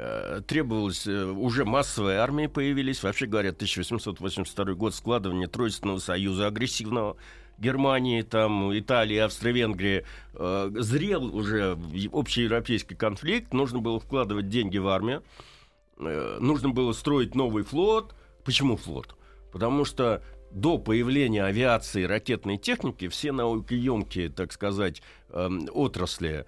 Э, 0.00 0.42
требовалось, 0.46 1.08
э, 1.08 1.24
уже 1.24 1.64
массовые 1.64 2.20
армии 2.20 2.46
появились. 2.46 3.02
Вообще 3.02 3.26
говоря, 3.26 3.50
1882 3.50 4.74
год 4.74 4.94
складывание 4.94 5.48
Тройственного 5.48 5.98
союза 5.98 6.46
агрессивного 6.46 7.16
Германии, 7.58 8.22
там, 8.22 8.78
Италии, 8.78 9.16
Австро-Венгрии 9.16 10.04
э, 10.34 10.70
зрел 10.74 11.34
уже 11.34 11.76
общеевропейский 12.12 12.94
конфликт, 12.94 13.52
нужно 13.52 13.80
было 13.80 13.98
вкладывать 13.98 14.48
деньги 14.48 14.78
в 14.78 14.86
армию, 14.86 15.24
э, 15.98 16.38
нужно 16.40 16.68
было 16.68 16.92
строить 16.92 17.34
новый 17.34 17.64
флот. 17.64 18.14
Почему 18.44 18.76
флот? 18.76 19.16
Потому 19.50 19.84
что 19.84 20.22
до 20.52 20.78
появления 20.78 21.42
авиации 21.42 22.04
ракетной 22.04 22.56
техники 22.56 23.08
все 23.08 23.32
наукоемкие, 23.32 24.28
так 24.28 24.52
сказать, 24.52 25.02
э, 25.30 25.48
отрасли, 25.72 26.46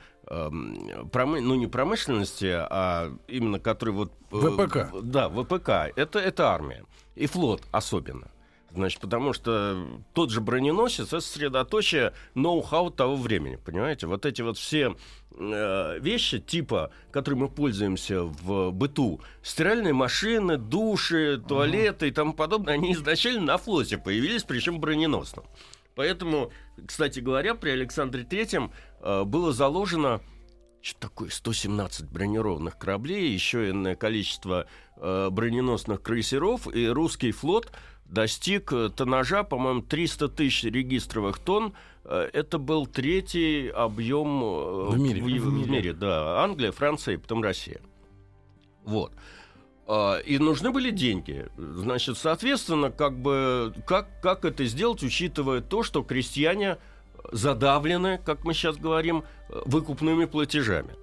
промы... 1.13 1.41
ну 1.41 1.57
не 1.57 1.67
промышленности, 1.67 2.47
а 2.51 3.13
именно 3.27 3.59
которые 3.59 3.95
вот... 3.95 4.13
Э, 4.31 4.37
ВПК. 4.37 5.03
Да, 5.03 5.29
ВПК. 5.29 5.93
Это, 5.97 6.19
это 6.19 6.49
армия. 6.49 6.85
И 7.17 7.27
флот 7.27 7.63
особенно. 7.73 8.31
Значит, 8.73 9.01
потому 9.01 9.33
что 9.33 9.85
тот 10.15 10.31
же 10.31 10.41
броненосец 10.41 11.09
это 11.09 11.21
сосредоточие 11.21 12.13
ноу-хау 12.35 12.91
того 12.91 13.17
времени, 13.17 13.57
понимаете? 13.57 14.07
Вот 14.07 14.25
эти 14.25 14.43
вот 14.43 14.59
все 14.59 14.95
э, 15.33 15.99
вещи 15.99 16.39
типа, 16.39 16.93
которые 17.11 17.41
мы 17.41 17.49
пользуемся 17.49 18.23
в 18.23 18.71
быту, 18.71 19.21
стиральные 19.43 19.93
машины, 19.93 20.57
души, 20.57 21.43
туалеты 21.49 22.09
и 22.09 22.13
тому 22.13 22.33
подобное, 22.33 22.75
они 22.75 22.93
изначально 22.93 23.43
на 23.43 23.59
флоте 23.59 23.99
появились, 23.99 24.45
причем 24.45 24.79
броненосном. 24.79 25.45
Поэтому, 26.01 26.51
кстати 26.87 27.21
говоря, 27.21 27.55
при 27.55 27.69
Александре 27.69 28.25
Третьем 28.25 28.73
э, 29.03 29.25
было 29.25 29.53
заложено 29.53 30.23
что 30.81 30.99
такое 30.99 31.29
117 31.29 32.11
бронированных 32.11 32.79
кораблей, 32.79 33.31
еще 33.31 33.69
иное 33.69 33.97
количество 33.97 34.65
э, 34.97 35.29
броненосных 35.31 36.01
крейсеров, 36.01 36.75
и 36.75 36.87
русский 36.89 37.33
флот 37.33 37.71
достиг 38.07 38.73
э, 38.73 38.89
тоннажа, 38.89 39.43
по-моему, 39.43 39.83
300 39.83 40.29
тысяч 40.29 40.65
регистровых 40.65 41.39
тонн. 41.39 41.75
Это 42.03 42.57
был 42.57 42.87
третий 42.87 43.69
объем 43.69 44.41
в 44.89 44.99
мире. 44.99 45.21
В, 45.21 45.27
в, 45.27 45.65
в 45.67 45.69
мире, 45.69 45.93
да. 45.93 46.43
Англия, 46.43 46.73
Франция 46.73 47.13
и 47.13 47.19
потом 47.19 47.43
Россия. 47.43 47.83
Вот. 48.85 49.13
А, 49.93 50.19
и 50.19 50.39
нужны 50.39 50.71
были 50.71 50.93
деньги. 50.93 51.49
Значит, 51.57 52.17
соответственно, 52.17 52.93
как 52.93 53.19
бы 53.19 53.75
как, 53.87 54.09
как 54.23 54.45
это 54.45 54.65
сделать, 54.65 55.03
учитывая 55.03 55.63
то, 55.63 55.83
что 55.83 56.05
крестьяне 56.05 56.79
задавлены, 57.33 58.21
как 58.25 58.45
мы 58.45 58.55
сейчас 58.55 58.77
говорим, 58.77 59.25
выкупными 59.49 60.27
платежами 60.27 60.95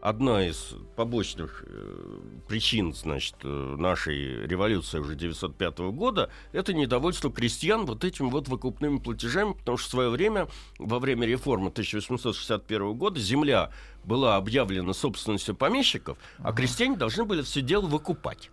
одна 0.00 0.46
из 0.46 0.74
побочных 0.94 1.64
э, 1.66 2.20
причин 2.48 2.94
значит, 2.94 3.34
э, 3.42 3.48
нашей 3.48 4.46
революции 4.46 4.98
уже 4.98 5.14
1905 5.14 5.78
года– 5.92 6.30
это 6.52 6.72
недовольство 6.72 7.32
крестьян 7.32 7.86
вот 7.86 8.04
этими 8.04 8.30
вот 8.30 8.48
выкупными 8.48 8.98
платежами, 8.98 9.52
потому 9.52 9.76
что 9.78 9.88
в 9.88 9.90
свое 9.90 10.10
время, 10.10 10.48
во 10.78 10.98
время 10.98 11.26
реформы 11.26 11.68
1861 11.68 12.94
года, 12.94 13.20
земля 13.20 13.70
была 14.04 14.36
объявлена 14.36 14.92
собственностью 14.92 15.54
помещиков, 15.54 16.18
а 16.38 16.52
крестьяне 16.52 16.96
должны 16.96 17.24
были 17.24 17.42
все 17.42 17.60
дело 17.60 17.86
выкупать. 17.86 18.50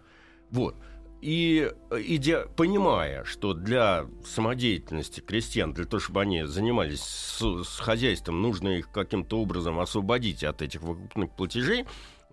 Вот. 0.50 0.76
И 1.24 1.72
э, 1.90 2.02
идя, 2.06 2.48
понимая, 2.58 3.24
что 3.24 3.54
для 3.54 4.08
самодеятельности 4.26 5.22
крестьян, 5.22 5.74
для 5.74 5.86
того, 5.86 6.02
чтобы 6.02 6.20
они 6.20 6.44
занимались 6.44 7.00
с, 7.00 7.64
с 7.64 7.80
хозяйством, 7.80 8.42
нужно 8.42 8.80
их 8.80 8.92
каким-то 8.92 9.40
образом 9.40 9.80
освободить 9.80 10.44
от 10.44 10.62
этих 10.62 10.82
выкупных 10.82 11.32
платежей, 11.32 11.84
э, 11.84 11.86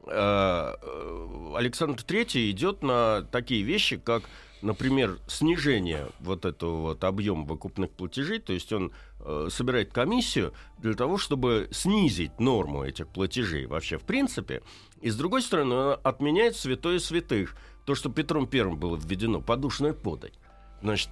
э, 0.09 1.55
Александр 1.55 2.03
III 2.03 2.51
идет 2.51 2.83
на 2.83 3.23
такие 3.31 3.63
вещи, 3.63 3.97
как, 3.97 4.25
например, 4.61 5.19
снижение 5.29 6.09
вот 6.19 6.45
этого 6.45 6.81
вот 6.81 7.05
объема 7.05 7.45
выкупных 7.45 7.91
платежей, 7.91 8.41
то 8.41 8.53
есть 8.53 8.73
он 8.73 8.93
собирает 9.51 9.93
комиссию 9.93 10.55
для 10.79 10.95
того, 10.95 11.19
чтобы 11.19 11.69
снизить 11.73 12.41
норму 12.41 12.85
этих 12.85 13.07
платежей 13.07 13.67
вообще 13.67 13.99
в 13.99 14.03
принципе, 14.03 14.63
и 15.03 15.11
с 15.11 15.17
другой 15.17 15.43
стороны 15.43 15.75
он 15.75 16.01
отменяет 16.03 16.57
святое 16.57 16.99
святых– 16.99 17.55
то, 17.91 17.97
что 17.97 18.09
Петром 18.09 18.47
Первым 18.47 18.79
было 18.79 18.97
введено, 18.97 19.41
подушная 19.41 19.93
подать, 19.93 20.35
значит, 20.81 21.09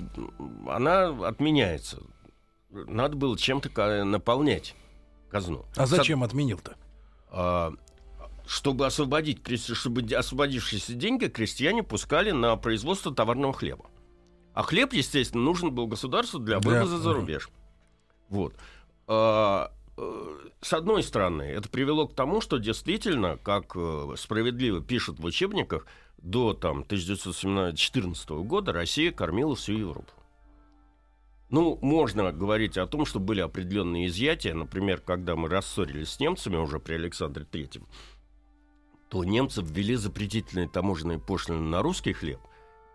она 0.69 1.09
отменяется. 1.27 2.01
Надо 2.71 3.17
было 3.17 3.37
чем-то 3.37 4.05
наполнять 4.05 4.77
казну. 5.29 5.67
А 5.75 5.87
зачем 5.87 6.23
отменил-то? 6.23 6.77
А, 7.31 7.73
чтобы 8.47 8.87
освободить, 8.87 9.41
чтобы 9.75 10.03
освободившиеся 10.03 10.95
деньги 10.95 11.27
крестьяне 11.27 11.83
пускали 11.83 12.31
на 12.31 12.55
производство 12.55 13.13
товарного 13.13 13.53
хлеба. 13.53 13.87
А 14.55 14.63
хлеб, 14.63 14.93
естественно, 14.93 15.43
нужен 15.43 15.73
был 15.73 15.89
государству 15.89 16.39
для 16.39 16.61
вывоза 16.61 16.99
да. 16.99 17.03
за 17.03 17.13
рубеж. 17.13 17.51
Вот. 18.29 18.55
А, 19.09 19.73
э, 19.97 20.37
с 20.61 20.73
одной 20.73 21.03
стороны, 21.03 21.43
это 21.43 21.69
привело 21.69 22.07
к 22.07 22.15
тому, 22.15 22.41
что 22.41 22.59
действительно, 22.59 23.37
как 23.37 23.73
э, 23.75 24.15
справедливо 24.17 24.81
пишут 24.81 25.19
в 25.19 25.25
учебниках, 25.25 25.85
до 26.19 26.53
там, 26.53 26.81
1914 26.81 28.31
года 28.31 28.73
Россия 28.73 29.13
кормила 29.13 29.57
всю 29.57 29.73
Европу. 29.73 30.13
Ну, 31.51 31.79
можно 31.81 32.31
говорить 32.31 32.77
о 32.77 32.87
том, 32.87 33.07
что 33.07 33.21
были 33.21 33.41
определенные 33.41 34.09
изъятия. 34.09 34.53
Например, 34.53 35.01
когда 35.01 35.35
мы 35.35 35.49
рассорились 35.49 36.11
с 36.11 36.21
немцами 36.21 36.57
уже 36.57 36.79
при 36.79 36.95
Александре 36.95 37.47
Третьем, 37.51 37.87
то 39.09 39.25
немцы 39.25 39.63
ввели 39.63 39.95
запретительные 39.95 40.69
таможенные 40.69 41.19
пошлины 41.19 41.61
на 41.61 41.81
русский 41.81 42.13
хлеб 42.13 42.41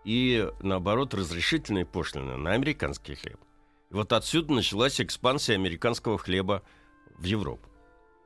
и, 0.04 0.48
наоборот, 0.60 1.14
разрешительные 1.14 1.84
пошлины 1.84 2.36
на 2.36 2.52
американский 2.52 3.16
хлеб. 3.16 3.40
И 3.90 3.94
вот 3.94 4.12
отсюда 4.12 4.52
началась 4.52 5.00
экспансия 5.00 5.54
американского 5.54 6.18
хлеба 6.18 6.62
в 7.18 7.24
Европу. 7.24 7.68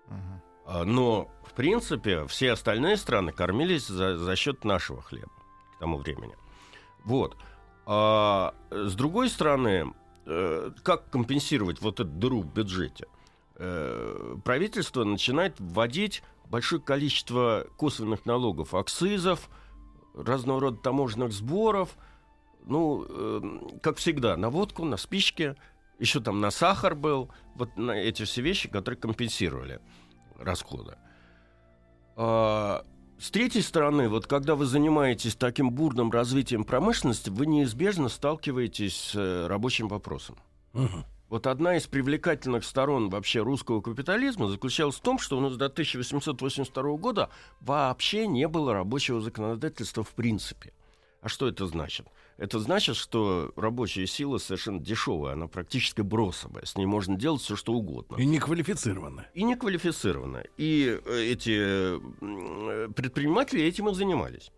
Uh-huh. 0.08 0.47
Но 0.84 1.30
принципе, 1.58 2.24
все 2.28 2.52
остальные 2.52 2.96
страны 2.96 3.32
кормились 3.32 3.88
за, 3.88 4.16
за 4.16 4.36
счет 4.36 4.62
нашего 4.62 5.02
хлеба 5.02 5.32
к 5.74 5.80
тому 5.80 5.98
времени. 5.98 6.36
Вот. 7.02 7.36
А 7.84 8.54
с 8.70 8.94
другой 8.94 9.28
стороны, 9.28 9.92
э, 10.24 10.70
как 10.84 11.10
компенсировать 11.10 11.80
вот 11.80 11.98
эту 11.98 12.08
дыру 12.08 12.42
в 12.42 12.54
бюджете? 12.54 13.08
Э, 13.56 14.36
правительство 14.44 15.02
начинает 15.02 15.56
вводить 15.58 16.22
большое 16.44 16.80
количество 16.80 17.66
косвенных 17.76 18.24
налогов, 18.24 18.72
акцизов, 18.72 19.50
разного 20.14 20.60
рода 20.60 20.76
таможенных 20.76 21.32
сборов, 21.32 21.96
ну, 22.66 23.04
э, 23.08 23.78
как 23.82 23.96
всегда, 23.96 24.36
на 24.36 24.48
водку, 24.48 24.84
на 24.84 24.96
спички, 24.96 25.56
еще 25.98 26.20
там 26.20 26.40
на 26.40 26.52
сахар 26.52 26.94
был, 26.94 27.30
вот 27.56 27.76
на 27.76 27.98
эти 27.98 28.24
все 28.24 28.42
вещи, 28.42 28.68
которые 28.68 29.00
компенсировали 29.00 29.80
расходы. 30.38 30.96
А, 32.16 32.84
с 33.18 33.30
третьей 33.30 33.62
стороны, 33.62 34.08
вот 34.08 34.26
когда 34.26 34.54
вы 34.54 34.64
занимаетесь 34.66 35.34
таким 35.34 35.70
бурным 35.70 36.10
развитием 36.10 36.64
промышленности, 36.64 37.30
вы 37.30 37.46
неизбежно 37.46 38.08
сталкиваетесь 38.08 38.96
с 38.96 39.14
э, 39.16 39.46
рабочим 39.46 39.88
вопросом. 39.88 40.36
Угу. 40.74 41.04
Вот 41.28 41.46
одна 41.46 41.76
из 41.76 41.86
привлекательных 41.86 42.64
сторон 42.64 43.10
вообще 43.10 43.40
русского 43.40 43.82
капитализма 43.82 44.48
заключалась 44.48 44.96
в 44.96 45.00
том, 45.00 45.18
что 45.18 45.36
у 45.36 45.40
нас 45.40 45.56
до 45.56 45.66
1882 45.66 46.96
года 46.96 47.28
вообще 47.60 48.26
не 48.26 48.48
было 48.48 48.72
рабочего 48.72 49.20
законодательства 49.20 50.02
в 50.02 50.10
принципе. 50.14 50.72
А 51.20 51.28
что 51.28 51.48
это 51.48 51.66
значит? 51.66 52.06
Это 52.38 52.60
значит, 52.60 52.94
что 52.94 53.52
рабочая 53.56 54.06
сила 54.06 54.38
совершенно 54.38 54.78
дешевая, 54.78 55.32
она 55.32 55.48
практически 55.48 56.02
бросовая. 56.02 56.64
С 56.64 56.76
ней 56.76 56.86
можно 56.86 57.16
делать 57.16 57.42
все, 57.42 57.56
что 57.56 57.72
угодно. 57.72 58.14
И 58.14 58.24
неквалифицированная. 58.24 59.28
И 59.34 59.42
неквалифицированная. 59.42 60.46
И 60.56 61.00
э, 61.04 61.22
эти 61.32 61.98
предприниматели 62.92 63.62
этим 63.64 63.88
и 63.88 63.94
занимались. 63.94 64.52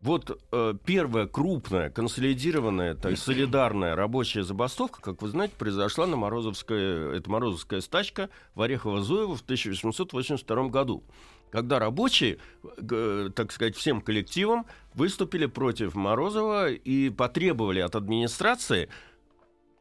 Вот 0.00 0.40
э, 0.52 0.74
первая 0.84 1.26
крупная, 1.26 1.90
консолидированная, 1.90 2.94
так, 2.94 3.18
солидарная 3.18 3.96
рабочая 3.96 4.44
забастовка, 4.44 5.00
как 5.02 5.20
вы 5.20 5.28
знаете, 5.28 5.54
произошла 5.58 6.06
на 6.06 6.14
Морозовской, 6.14 7.16
это 7.16 7.28
Морозовская 7.28 7.80
стачка 7.80 8.30
в 8.54 8.62
Орехово-Зуево 8.62 9.34
в 9.34 9.42
1882 9.42 10.68
году 10.68 11.02
когда 11.50 11.78
рабочие, 11.78 12.38
э, 12.62 13.30
так 13.34 13.52
сказать, 13.52 13.76
всем 13.76 14.00
коллективом 14.00 14.66
выступили 14.94 15.46
против 15.46 15.94
Морозова 15.94 16.70
и 16.70 17.10
потребовали 17.10 17.80
от 17.80 17.96
администрации, 17.96 18.88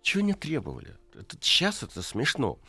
чего 0.02 0.24
не 0.24 0.34
требовали. 0.34 0.96
Это, 1.14 1.38
сейчас 1.42 1.84
это 1.84 2.02
смешно 2.02 2.60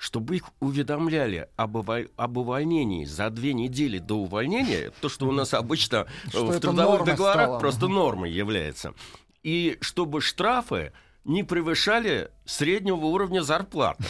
чтобы 0.00 0.36
их 0.36 0.44
уведомляли 0.60 1.50
об, 1.56 1.76
уволь... 1.76 2.08
об 2.16 2.38
увольнении 2.38 3.04
за 3.04 3.28
две 3.28 3.52
недели 3.52 3.98
до 3.98 4.14
увольнения, 4.14 4.92
то, 5.02 5.10
что 5.10 5.28
у 5.28 5.30
нас 5.30 5.52
обычно 5.52 6.06
что 6.28 6.46
в 6.46 6.58
трудовых 6.58 7.04
договорах 7.04 7.60
просто 7.60 7.86
нормой 7.86 8.32
является, 8.32 8.94
и 9.42 9.76
чтобы 9.82 10.22
штрафы 10.22 10.94
не 11.24 11.42
превышали 11.42 12.30
среднего 12.46 13.04
уровня 13.04 13.42
зарплаты. 13.42 14.02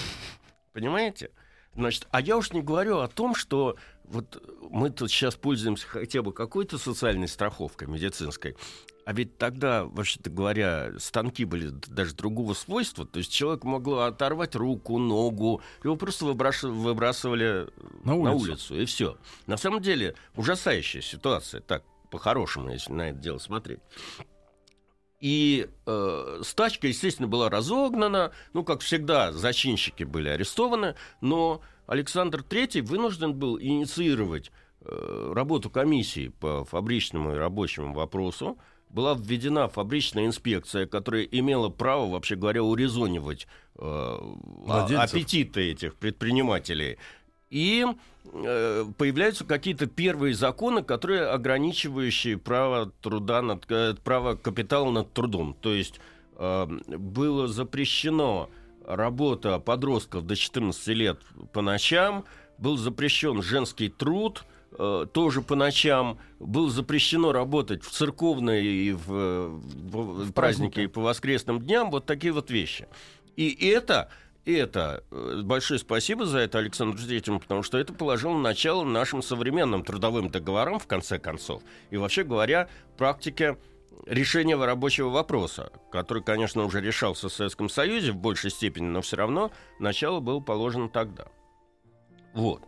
Понимаете? 0.73 1.31
Значит, 1.75 2.07
а 2.13 2.21
я 2.21 2.37
уж 2.37 2.53
не 2.53 2.63
говорю 2.63 2.99
о 3.01 3.09
том, 3.09 3.35
что 3.35 3.77
вот 4.11 4.43
мы 4.71 4.91
тут 4.91 5.11
сейчас 5.11 5.37
пользуемся 5.37 5.87
хотя 5.87 6.23
бы 6.23 6.33
какой-то 6.33 6.79
социальной 6.79 7.29
страховкой 7.29 7.89
медицинской, 7.89 8.57
а 9.05 9.13
ведь 9.13 9.39
тогда, 9.39 9.85
вообще-то 9.85 10.31
говоря, 10.31 10.93
станки 10.99 11.45
были 11.45 11.71
даже 11.89 12.15
другого 12.15 12.55
свойства. 12.55 13.07
То 13.07 13.19
есть 13.19 13.33
человек 13.33 13.65
могло 13.65 14.01
оторвать 14.01 14.55
руку, 14.55 14.99
ногу, 14.99 15.63
его 15.83 15.97
просто 15.97 16.27
выбрасывали 16.27 17.69
на 18.05 18.15
улицу, 18.15 18.25
на 18.25 18.35
улицу 18.35 18.81
и 18.81 18.85
все. 18.85 19.17
На 19.47 19.57
самом 19.57 19.81
деле 19.81 20.15
ужасающая 20.37 21.01
ситуация, 21.01 21.61
так 21.61 21.85
по-хорошему, 22.11 22.71
если 22.71 22.93
на 22.93 23.11
это 23.11 23.19
дело 23.19 23.39
смотреть. 23.39 23.81
И 25.21 25.69
э, 25.87 26.41
стачка, 26.43 26.89
естественно, 26.89 27.29
была 27.29 27.51
разогнана. 27.51 28.33
Ну, 28.55 28.65
как 28.65 28.81
всегда, 28.81 29.33
зачинщики 29.33 30.05
были 30.05 30.29
арестованы. 30.29 30.95
Но 31.21 31.61
Александр 31.91 32.45
III 32.49 32.83
вынужден 32.83 33.35
был 33.35 33.61
инициировать 33.61 34.53
э, 34.81 35.33
работу 35.35 35.71
комиссии 35.71 36.29
по 36.29 36.65
фабричному 36.65 37.33
и 37.35 37.37
рабочему 37.37 37.95
вопросу 37.95 38.59
была 38.91 39.15
введена 39.15 39.69
фабричная 39.69 40.27
инспекция, 40.27 40.87
которая 40.87 41.25
имела 41.25 41.69
право, 41.69 42.09
вообще 42.09 42.37
говоря, 42.37 42.63
урезонивать 42.63 43.49
э, 43.75 44.19
аппетиты 44.69 45.73
этих 45.73 45.97
предпринимателей. 45.97 46.99
И 47.51 47.85
э, 48.25 48.85
появляются 48.97 49.45
какие-то 49.45 49.87
первые 49.87 50.35
законы, 50.35 50.85
которые 50.85 51.27
ограничивающие 51.27 52.39
право 52.39 52.93
труда 53.03 53.43
над, 53.43 53.69
э, 53.69 53.97
право 54.05 54.37
капитала 54.37 54.93
над 54.93 55.13
трудом. 55.13 55.57
То 55.61 55.75
есть 55.75 55.99
э, 56.37 56.67
было 56.87 57.49
запрещено 57.49 58.49
работа 58.97 59.59
подростков 59.59 60.27
до 60.27 60.37
14 60.37 60.89
лет 60.89 61.21
по 61.53 61.63
ночам, 61.63 62.25
был 62.59 62.77
запрещен 62.77 63.43
женский 63.43 63.89
труд– 63.89 64.45
Э, 64.79 65.07
тоже 65.13 65.43
по 65.43 65.57
ночам 65.57 66.19
было 66.39 66.71
запрещено 66.71 67.33
работать 67.33 67.83
в 67.83 67.91
церковные 67.91 68.65
и 68.65 68.93
в, 68.93 69.09
в, 69.09 70.25
в 70.25 70.33
праздники 70.33 70.81
и 70.81 70.87
по 70.87 71.01
воскресным 71.01 71.61
дням, 71.61 71.91
вот 71.91 72.07
такие 72.07 72.33
вот 72.33 72.51
вещи. 72.51 72.87
И 73.37 73.51
это 73.69 74.11
это 74.45 75.03
э, 75.11 75.43
большое 75.43 75.81
спасибо 75.81 76.25
за 76.25 76.39
это 76.39 76.59
Александру 76.59 76.99
Третьему, 76.99 77.41
потому 77.41 77.63
что 77.63 77.79
это 77.79 77.93
положило 77.93 78.39
начало 78.39 78.85
нашим 78.85 79.23
современным 79.23 79.85
трудовым 79.85 80.31
договорам, 80.31 80.79
в 80.79 80.87
конце 80.87 81.19
концов. 81.19 81.63
И 81.91 81.97
вообще 81.97 82.23
говоря, 82.23 82.69
практике 82.97 83.59
решения 84.07 84.57
рабочего 84.57 85.09
вопроса, 85.09 85.73
который, 85.91 86.23
конечно, 86.23 86.65
уже 86.65 86.81
решался 86.81 87.29
в 87.29 87.33
Советском 87.33 87.69
Союзе 87.69 88.13
в 88.13 88.17
большей 88.17 88.51
степени, 88.51 88.87
но 88.87 89.03
все 89.03 89.17
равно 89.17 89.51
начало 89.79 90.21
было 90.21 90.41
положено 90.41 90.89
тогда. 90.89 91.27
Вот. 92.35 92.63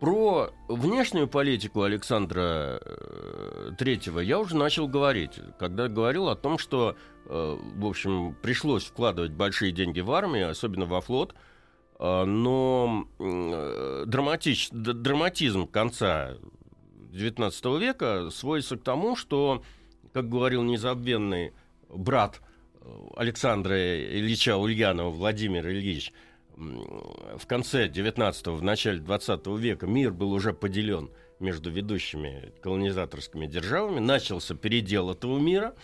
Про 0.00 0.50
внешнюю 0.68 1.28
политику 1.28 1.82
Александра 1.82 2.80
э, 2.82 3.72
я 4.22 4.38
уже 4.38 4.56
начал 4.56 4.88
говорить, 4.88 5.38
когда 5.58 5.88
говорил 5.88 6.30
о 6.30 6.36
том, 6.36 6.56
что, 6.56 6.96
э, 7.26 7.58
в 7.74 7.86
общем, 7.86 8.34
пришлось 8.40 8.84
вкладывать 8.84 9.32
большие 9.32 9.72
деньги 9.72 10.00
в 10.00 10.10
армию, 10.12 10.50
особенно 10.50 10.86
во 10.86 11.02
флот, 11.02 11.34
э, 11.98 12.24
но 12.24 13.04
драматизм 14.06 15.66
конца 15.66 16.36
XIX 17.12 17.78
века 17.78 18.30
сводится 18.30 18.78
к 18.78 18.82
тому, 18.82 19.16
что, 19.16 19.62
как 20.12 20.28
говорил 20.28 20.62
незабвенный 20.62 21.52
брат 21.88 22.40
Александра 23.16 23.76
Ильича 23.76 24.56
Ульянова 24.56 25.10
Владимир 25.10 25.68
Ильич, 25.68 26.12
в 26.56 27.46
конце 27.46 27.88
19-го, 27.88 28.54
в 28.54 28.62
начале 28.62 28.98
20 28.98 29.46
века 29.58 29.86
мир 29.86 30.12
был 30.12 30.32
уже 30.32 30.52
поделен 30.52 31.10
между 31.38 31.70
ведущими 31.70 32.52
колонизаторскими 32.62 33.46
державами, 33.46 33.98
начался 33.98 34.54
передел 34.54 35.10
этого 35.10 35.38
мира, 35.38 35.74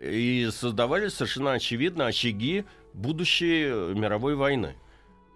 и 0.00 0.48
создавались 0.52 1.14
совершенно 1.14 1.52
очевидно 1.52 2.06
очаги 2.06 2.64
будущей 2.94 3.94
мировой 3.94 4.34
войны. 4.34 4.76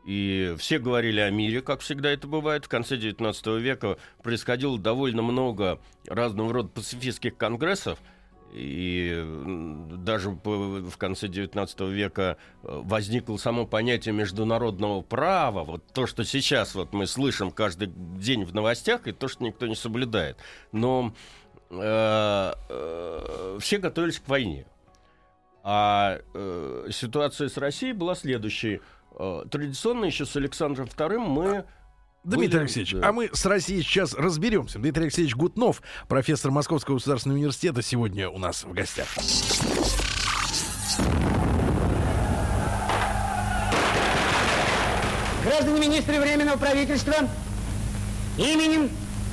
И 0.05 0.55
все 0.59 0.81
говорили 0.81 1.21
о 1.21 1.31
мире, 1.31 1.63
как 1.63 1.81
всегда 1.81 2.11
это 2.11 2.27
бывает. 2.27 2.65
В 2.65 2.69
конце 2.69 2.97
XIX 2.97 3.61
века 3.61 3.99
происходило 4.23 4.79
довольно 4.79 5.23
много 5.23 5.81
разного 6.07 6.53
рода 6.53 6.69
пацифистских 6.69 7.37
конгрессов, 7.37 8.01
и 8.53 9.25
даже 9.99 10.31
в 10.31 10.97
конце 10.99 11.27
XIX 11.27 11.91
века 11.91 12.37
э, 12.63 12.81
возникло 12.85 13.37
само 13.39 13.67
понятие 13.67 14.15
международного 14.15 15.01
права, 15.01 15.65
вот 15.65 15.85
то, 15.93 16.07
что 16.07 16.25
сейчас 16.25 16.75
вот 16.75 16.93
мы 16.93 17.07
слышим 17.07 17.51
каждый 17.51 17.89
день 17.89 18.45
в 18.45 18.55
новостях, 18.55 19.07
и 19.07 19.13
то, 19.13 19.29
что 19.29 19.45
никто 19.45 19.67
не 19.67 19.75
соблюдает. 19.75 20.37
Но 20.71 21.15
э, 21.71 22.53
э, 22.69 23.59
все 23.61 23.79
готовились 23.79 24.19
к 24.19 24.29
войне. 24.29 24.67
А 25.65 26.19
э, 26.35 26.89
ситуация 26.91 27.49
с 27.49 27.57
Россией 27.57 27.95
была 27.95 28.15
следующей. 28.15 28.81
Э, 29.19 29.45
традиционно 29.51 30.05
еще 30.05 30.27
с 30.27 30.37
Александром 30.37 30.87
II 30.87 31.19
мы 31.19 31.65
Дмитрий 32.25 32.47
Будем, 32.47 32.61
Алексеевич, 32.61 32.93
да. 32.93 33.09
а 33.09 33.13
мы 33.13 33.31
с 33.33 33.45
Россией 33.47 33.83
сейчас 33.83 34.15
разберемся. 34.15 34.79
Дмитрий 34.79 35.05
Алексеевич 35.05 35.35
Гутнов, 35.35 35.83
профессор 36.07 36.53
Московского 36.53 36.95
государственного 36.95 37.39
университета, 37.39 37.83
сегодня 37.83 38.29
у 38.29 38.39
нас 38.39 38.63
в 38.63 38.73
гостях. 38.73 39.09
Граждане 45.45 45.81
министры 45.81 46.21
Временного 46.21 46.57
правительства, 46.57 47.15
именем 48.39 48.89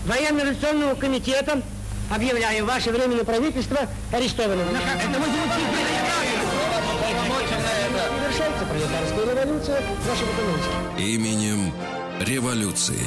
Военно-революционного 0.08 0.95
комитета 0.95 1.62
объявляю 2.10 2.65
ваше 2.65 2.89
Временное 2.89 3.23
правительство 3.23 3.82
арестованным. 4.12 4.65
Это 4.69 5.19
пролетарская 8.69 9.25
революция, 9.25 9.82
ваши 10.08 10.25
документы. 10.25 11.01
Именем 11.03 11.73
революции. 12.21 13.05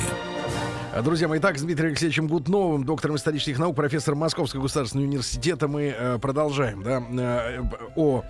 Друзья 1.00 1.26
мои, 1.26 1.40
так, 1.40 1.57
с 1.57 1.62
Дмитрием 1.62 1.92
Алексеевичем 1.92 2.26
Гутновым, 2.26 2.85
доктором 2.85 3.16
исторических 3.16 3.59
наук, 3.59 3.74
профессором 3.74 4.18
Московского 4.18 4.61
государственного 4.61 5.09
университета, 5.09 5.66
мы 5.66 5.85
э, 5.85 6.18
продолжаем, 6.18 6.83
да, 6.83 7.02
э, 7.11 7.62
о 7.96 8.22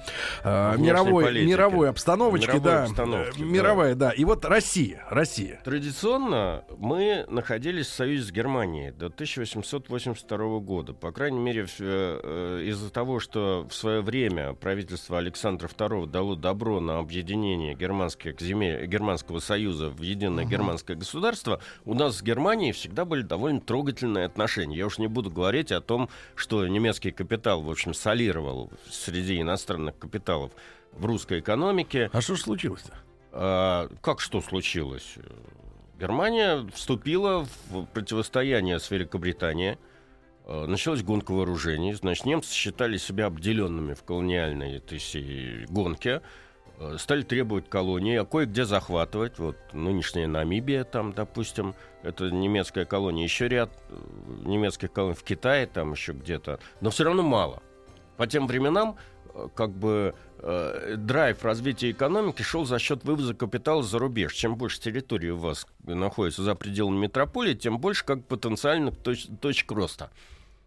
э, 0.44 0.76
мировой, 0.78 1.44
мировой 1.44 1.90
обстановочке, 1.90 2.46
мировой 2.46 2.62
да, 2.62 2.84
обстановке, 2.84 3.42
мировая, 3.42 3.94
да. 3.96 4.10
да. 4.10 4.12
И 4.12 4.24
вот 4.24 4.44
Россия, 4.44 5.04
Россия. 5.10 5.60
Традиционно 5.64 6.62
мы 6.78 7.26
находились 7.28 7.86
в 7.86 7.94
союзе 7.94 8.28
с 8.28 8.30
Германией 8.30 8.92
до 8.92 9.06
1882 9.06 10.58
года. 10.60 10.92
По 10.92 11.10
крайней 11.10 11.40
мере, 11.40 11.62
из-за 11.64 12.90
того, 12.90 13.18
что 13.18 13.66
в 13.68 13.74
свое 13.74 14.02
время 14.02 14.52
правительство 14.52 15.18
Александра 15.18 15.66
II 15.66 16.06
дало 16.06 16.36
добро 16.36 16.78
на 16.78 17.00
объединение 17.00 17.74
германских 17.74 18.40
земель, 18.40 18.86
Германского 18.86 19.40
союза 19.40 19.88
в 19.88 20.00
единое 20.02 20.44
uh-huh. 20.44 20.48
германское 20.48 20.96
государство, 20.96 21.60
у 21.84 21.94
нас 21.94 22.18
с 22.18 22.22
Германией 22.22 22.51
Германии 22.52 22.72
всегда 22.72 23.06
были 23.06 23.22
довольно 23.22 23.62
трогательные 23.62 24.26
отношения. 24.26 24.76
Я 24.76 24.84
уж 24.84 24.98
не 24.98 25.06
буду 25.06 25.30
говорить 25.30 25.72
о 25.72 25.80
том, 25.80 26.10
что 26.34 26.68
немецкий 26.68 27.10
капитал, 27.10 27.62
в 27.62 27.70
общем, 27.70 27.94
солировал 27.94 28.70
среди 28.90 29.40
иностранных 29.40 29.98
капиталов 29.98 30.52
в 30.92 31.06
русской 31.06 31.40
экономике. 31.40 32.10
А 32.12 32.20
что 32.20 32.36
случилось-то? 32.36 32.92
А, 33.32 33.88
как 34.02 34.20
что 34.20 34.42
случилось? 34.42 35.14
Германия 35.98 36.68
вступила 36.74 37.46
в 37.70 37.86
противостояние 37.86 38.78
с 38.78 38.90
Великобританией. 38.90 39.78
А, 40.44 40.66
началась 40.66 41.02
гонка 41.02 41.32
вооружений. 41.32 41.94
Значит, 41.94 42.26
немцы 42.26 42.52
считали 42.52 42.98
себя 42.98 43.26
обделенными 43.26 43.94
в 43.94 44.02
колониальной 44.02 44.76
этой 44.76 45.64
гонке. 45.70 46.20
Э, 46.82 46.98
стали 46.98 47.22
требовать 47.22 47.68
колонии, 47.68 48.16
а 48.16 48.24
кое-где 48.24 48.64
захватывать. 48.64 49.38
Вот 49.38 49.56
нынешняя 49.72 50.26
Намибия, 50.26 50.84
там, 50.84 51.12
допустим, 51.12 51.74
это 52.02 52.30
немецкая 52.30 52.84
колония, 52.84 53.24
еще 53.24 53.48
ряд 53.48 53.70
э, 53.88 53.96
немецких 54.44 54.92
колоний 54.92 55.14
в 55.14 55.22
Китае, 55.22 55.66
там 55.66 55.92
еще 55.92 56.12
где-то, 56.12 56.58
но 56.80 56.90
все 56.90 57.04
равно 57.04 57.22
мало. 57.22 57.62
По 58.16 58.26
тем 58.26 58.46
временам 58.46 58.96
э, 59.34 59.48
как 59.54 59.70
бы 59.70 60.14
э, 60.38 60.94
драйв 60.96 61.44
развития 61.44 61.90
экономики 61.90 62.42
шел 62.42 62.64
за 62.64 62.78
счет 62.78 63.04
вывоза 63.04 63.34
капитала 63.34 63.82
за 63.82 63.98
рубеж. 63.98 64.34
Чем 64.34 64.56
больше 64.56 64.80
территории 64.80 65.30
у 65.30 65.38
вас 65.38 65.66
находится 65.84 66.42
за 66.42 66.54
пределами 66.54 66.98
метрополии, 66.98 67.54
тем 67.54 67.78
больше 67.78 68.04
как 68.04 68.24
потенциальных 68.26 68.94
точ- 68.96 69.34
точек 69.40 69.70
роста. 69.72 70.10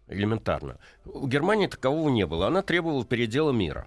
Элементарно. 0.08 0.78
У 1.04 1.26
Германии 1.26 1.66
такового 1.66 2.08
не 2.10 2.26
было. 2.26 2.46
Она 2.46 2.62
требовала 2.62 3.04
передела 3.04 3.50
мира. 3.50 3.86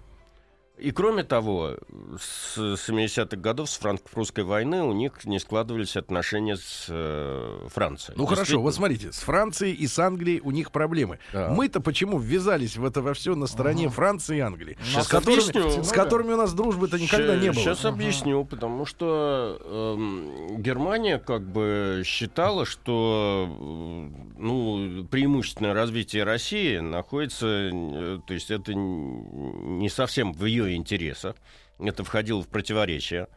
И 0.79 0.91
кроме 0.91 1.23
того, 1.23 1.75
с 2.19 2.57
70-х 2.57 3.37
годов, 3.37 3.69
с 3.69 3.77
франко-прусской 3.77 4.43
войны, 4.43 4.83
у 4.83 4.93
них 4.93 5.25
не 5.25 5.39
складывались 5.39 5.97
отношения 5.97 6.55
с 6.55 6.85
э, 6.87 7.67
Францией. 7.67 8.17
Ну 8.17 8.25
хорошо, 8.25 8.61
вот 8.61 8.73
смотрите, 8.73 9.11
с 9.11 9.19
Францией 9.19 9.73
и 9.73 9.87
с 9.87 9.99
Англией 9.99 10.39
у 10.39 10.51
них 10.51 10.71
проблемы. 10.71 11.19
Да. 11.33 11.49
Мы-то 11.49 11.81
почему 11.81 12.17
ввязались 12.17 12.77
в 12.77 12.85
это 12.85 13.01
во 13.01 13.13
все 13.13 13.35
на 13.35 13.47
стороне 13.47 13.89
Франции 13.89 14.37
и 14.37 14.39
Англии? 14.39 14.77
Щас 14.83 15.05
с, 15.05 15.07
которыми, 15.09 15.49
объясню. 15.49 15.83
с 15.83 15.91
которыми 15.91 16.33
у 16.33 16.37
нас 16.37 16.53
дружбы-то 16.53 16.97
никогда 16.97 17.35
не 17.35 17.51
было. 17.51 17.61
Сейчас 17.61 17.85
объясню, 17.85 18.45
потому 18.45 18.85
что 18.85 19.59
эм, 19.65 20.61
Германия 20.61 21.19
как 21.19 21.41
бы 21.41 22.03
считала, 22.05 22.65
что 22.65 23.49
э, 23.49 24.29
ну, 24.37 25.05
преимущественное 25.09 25.73
развитие 25.73 26.23
России 26.23 26.77
находится, 26.77 27.47
э, 27.47 28.19
то 28.25 28.33
есть 28.33 28.49
это 28.49 28.73
не 28.73 29.89
совсем 29.89 30.31
в 30.33 30.45
ее 30.45 30.68
интересах, 30.75 31.35
это 31.79 32.03
входило 32.03 32.41
в 32.41 32.47
противоречие 32.47 33.27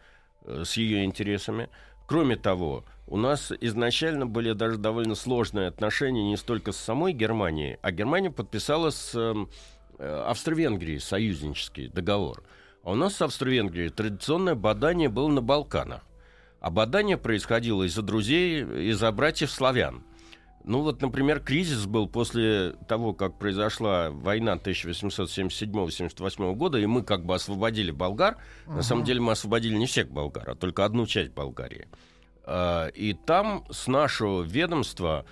э, 0.44 0.64
с 0.64 0.76
ее 0.76 1.04
интересами. 1.04 1.68
Кроме 2.06 2.36
того, 2.36 2.84
у 3.06 3.16
нас 3.16 3.52
изначально 3.60 4.26
были 4.26 4.52
даже 4.52 4.76
довольно 4.76 5.14
сложные 5.14 5.68
отношения 5.68 6.24
не 6.24 6.36
столько 6.36 6.72
с 6.72 6.76
самой 6.76 7.12
Германией, 7.12 7.78
а 7.82 7.90
Германия 7.90 8.30
подписала 8.30 8.90
с 8.90 9.14
эм, 9.14 9.48
э, 9.98 10.24
Австро-Венгрией 10.26 10.98
союзнический 10.98 11.88
договор. 11.88 12.42
А 12.82 12.92
у 12.92 12.94
нас 12.94 13.16
с 13.16 13.22
Австро-Венгрией 13.22 13.90
традиционное 13.90 14.54
бадание 14.54 15.08
было 15.08 15.28
на 15.28 15.40
Балканах. 15.40 16.02
А 16.60 16.70
бадание 16.70 17.16
происходило 17.16 17.82
из-за 17.84 18.02
друзей, 18.02 18.62
из-за 18.90 19.10
братьев 19.12 19.50
славян. 19.50 20.04
Ну 20.64 20.82
вот, 20.82 21.02
например, 21.02 21.40
кризис 21.40 21.86
был 21.86 22.08
после 22.08 22.74
того, 22.86 23.14
как 23.14 23.36
произошла 23.38 24.10
война 24.10 24.54
1877-78 24.54 26.54
года, 26.54 26.78
и 26.78 26.86
мы 26.86 27.02
как 27.02 27.24
бы 27.24 27.34
освободили 27.34 27.90
болгар. 27.90 28.36
На 28.66 28.82
самом 28.82 29.02
деле 29.04 29.20
мы 29.20 29.32
освободили 29.32 29.76
не 29.76 29.86
всех 29.86 30.08
болгар, 30.08 30.50
а 30.50 30.54
только 30.54 30.84
одну 30.84 31.06
часть 31.06 31.32
Болгарии. 31.32 31.88
А, 32.44 32.88
И 32.88 33.12
там 33.12 33.64
с 33.70 33.88
нашего 33.88 34.42
ведомства 34.42 35.24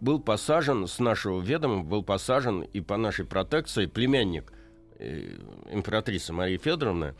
был 0.00 0.20
посажен, 0.20 0.86
с 0.86 0.98
нашего 0.98 1.40
ведома 1.40 1.82
был 1.82 2.02
посажен 2.02 2.62
и 2.62 2.80
по 2.80 2.96
нашей 2.96 3.24
протекции 3.24 3.86
племянник 3.86 4.52
э, 4.98 5.36
императрицы 5.70 6.32
Марии 6.32 6.58
Федоровны 6.58 7.14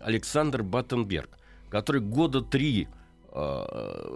Александр 0.00 0.62
Баттенберг, 0.62 1.30
который 1.70 2.00
года 2.00 2.40
три 2.40 2.88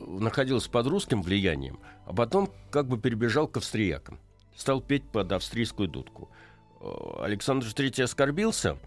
находился 0.06 0.70
под 0.70 0.86
русским 0.86 1.22
влиянием, 1.22 1.78
а 2.06 2.12
потом 2.14 2.50
как 2.70 2.88
бы 2.88 2.98
перебежал 2.98 3.46
к 3.46 3.56
австриякам, 3.58 4.18
стал 4.56 4.80
петь 4.80 5.04
под 5.04 5.32
австрийскую 5.32 5.88
дудку. 5.88 6.30
Э, 6.80 6.86
Александр 7.20 7.66
III 7.66 8.04
оскорбился, 8.04 8.78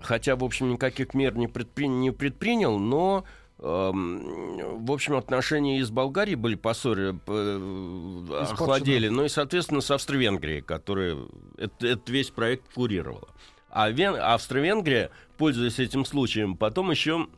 хотя, 0.00 0.36
в 0.36 0.44
общем, 0.44 0.70
никаких 0.72 1.14
мер 1.14 1.36
не, 1.36 1.46
предпри- 1.46 1.86
не 1.86 2.10
предпринял, 2.10 2.78
но 2.78 3.24
эм, 3.58 4.84
в 4.84 4.90
общем, 4.90 5.14
отношения 5.14 5.78
и 5.78 5.82
с 5.82 5.90
Болгарией 5.90 6.34
были 6.36 6.56
поссоры, 6.56 7.18
э, 7.26 8.26
охладели, 8.40 9.08
но 9.08 9.24
и, 9.24 9.28
соответственно, 9.28 9.80
с 9.80 9.90
Австро-Венгрией, 9.90 10.62
которая 10.62 11.16
это- 11.58 11.86
этот 11.86 12.08
весь 12.08 12.30
проект 12.30 12.72
курировала. 12.74 13.28
А 13.70 13.88
Вен- 13.90 14.16
Австро-Венгрия, 14.20 15.10
пользуясь 15.38 15.78
этим 15.78 16.04
случаем, 16.04 16.56
потом 16.56 16.90
еще 16.90 17.28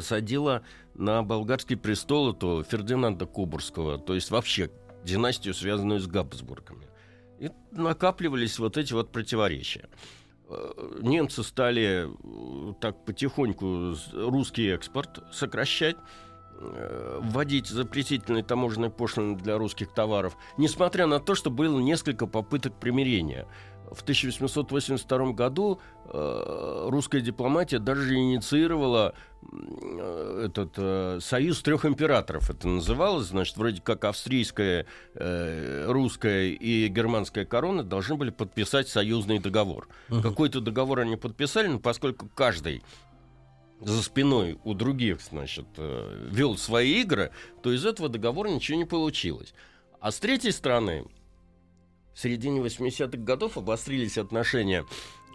посадила 0.00 0.62
на 0.94 1.22
болгарский 1.22 1.76
престол 1.76 2.32
то 2.32 2.62
Фердинанда 2.62 3.26
Кубурского, 3.26 3.98
то 3.98 4.14
есть 4.14 4.30
вообще 4.30 4.70
династию, 5.04 5.52
связанную 5.52 6.00
с 6.00 6.06
Габсбургами. 6.06 6.86
И 7.38 7.50
накапливались 7.70 8.58
вот 8.58 8.78
эти 8.78 8.94
вот 8.94 9.12
противоречия. 9.12 9.90
Э, 10.48 10.72
Немцы 11.02 11.42
стали 11.42 12.08
э, 12.08 12.74
так 12.80 13.04
потихоньку 13.04 13.94
русский 14.14 14.68
экспорт 14.68 15.22
сокращать, 15.32 15.96
э, 16.58 17.20
вводить 17.22 17.66
запретительные 17.66 18.42
таможенные 18.42 18.90
пошлины 18.90 19.36
для 19.36 19.58
русских 19.58 19.92
товаров, 19.92 20.34
несмотря 20.56 21.06
на 21.06 21.20
то, 21.20 21.34
что 21.34 21.50
было 21.50 21.78
несколько 21.78 22.26
попыток 22.26 22.72
примирения. 22.80 23.46
В 23.90 24.02
1882 24.02 25.32
году 25.32 25.80
э, 26.04 26.86
русская 26.88 27.20
дипломатия 27.20 27.78
даже 27.78 28.14
инициировала 28.14 29.14
э, 29.42 30.44
этот 30.46 30.74
э, 30.76 31.18
союз 31.20 31.60
трех 31.62 31.84
императоров. 31.84 32.50
Это 32.50 32.68
называлось, 32.68 33.26
значит, 33.26 33.56
вроде 33.56 33.82
как 33.82 34.04
австрийская, 34.04 34.86
э, 35.14 35.84
русская 35.88 36.48
и 36.48 36.88
германская 36.88 37.44
корона 37.44 37.82
должны 37.82 38.14
были 38.14 38.30
подписать 38.30 38.88
союзный 38.88 39.38
договор. 39.38 39.88
Какой-то 40.08 40.60
договор 40.60 41.00
они 41.00 41.16
подписали, 41.16 41.66
но 41.66 41.80
поскольку 41.80 42.28
каждый 42.28 42.82
за 43.80 44.02
спиной 44.02 44.58
у 44.64 44.74
других, 44.74 45.20
значит, 45.20 45.66
э, 45.78 46.28
вел 46.30 46.56
свои 46.58 47.00
игры, 47.00 47.30
то 47.62 47.72
из 47.72 47.84
этого 47.84 48.08
договора 48.08 48.48
ничего 48.48 48.78
не 48.78 48.84
получилось. 48.84 49.54
А 50.00 50.10
с 50.10 50.18
третьей 50.18 50.52
стороны, 50.52 51.06
в 52.20 52.22
середине 52.22 52.60
80-х 52.60 53.16
годов 53.16 53.56
обострились 53.56 54.18
отношения 54.18 54.84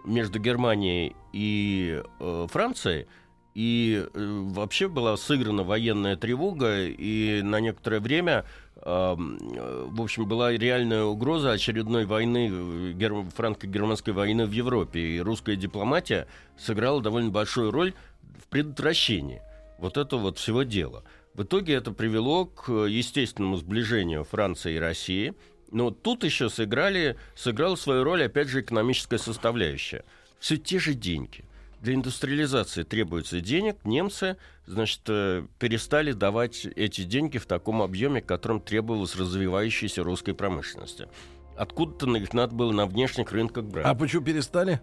между 0.03 0.37
Германией 0.37 1.15
и 1.33 2.03
э, 2.19 2.47
Францией, 2.51 3.07
и 3.55 4.05
э, 4.05 4.41
вообще 4.51 4.87
была 4.87 5.17
сыграна 5.17 5.63
военная 5.63 6.15
тревога, 6.15 6.85
и 6.85 7.41
на 7.41 7.59
некоторое 7.59 7.99
время, 7.99 8.45
э, 8.75 9.15
в 9.17 9.99
общем, 9.99 10.27
была 10.27 10.51
реальная 10.51 11.05
угроза 11.05 11.53
очередной 11.53 12.05
войны, 12.05 12.51
э, 12.51 12.91
гер- 12.91 13.31
франко-германской 13.35 14.13
войны 14.13 14.45
в 14.45 14.51
Европе, 14.51 14.99
и 14.99 15.19
русская 15.19 15.55
дипломатия 15.55 16.27
сыграла 16.55 17.01
довольно 17.01 17.31
большую 17.31 17.71
роль 17.71 17.95
в 18.21 18.47
предотвращении 18.47 19.41
вот 19.79 19.97
этого 19.97 20.19
вот 20.19 20.37
всего 20.37 20.61
дела. 20.61 21.03
В 21.33 21.41
итоге 21.41 21.73
это 21.73 21.91
привело 21.91 22.45
к 22.45 22.71
естественному 22.71 23.57
сближению 23.57 24.23
Франции 24.23 24.75
и 24.75 24.79
России. 24.79 25.33
Но 25.75 25.91
тут 25.91 26.23
еще 26.23 26.49
сыграли, 26.49 27.17
сыграла 27.35 27.75
свою 27.75 28.05
роль, 28.05 28.23
опять 28.23 28.47
же, 28.47 28.61
экономическая 28.61 29.17
составляющая. 29.17 30.05
Все 30.39 30.55
те 30.55 30.79
же 30.79 30.93
деньги. 30.93 31.43
Для 31.81 31.95
индустриализации 31.95 32.83
требуется 32.83 33.41
денег. 33.41 33.75
Немцы, 33.83 34.37
значит, 34.67 35.01
э, 35.09 35.45
перестали 35.59 36.13
давать 36.13 36.65
эти 36.77 37.03
деньги 37.03 37.37
в 37.39 37.45
таком 37.45 37.81
объеме, 37.81 38.21
которым 38.21 38.61
требовалось 38.61 39.17
развивающейся 39.17 40.01
русской 40.01 40.33
промышленности. 40.33 41.09
Откуда-то 41.57 42.09
их 42.15 42.33
надо 42.33 42.55
было 42.55 42.71
на 42.71 42.85
внешних 42.85 43.33
рынках 43.33 43.65
брать. 43.65 43.85
А 43.85 43.93
почему 43.95 44.23
перестали? 44.23 44.79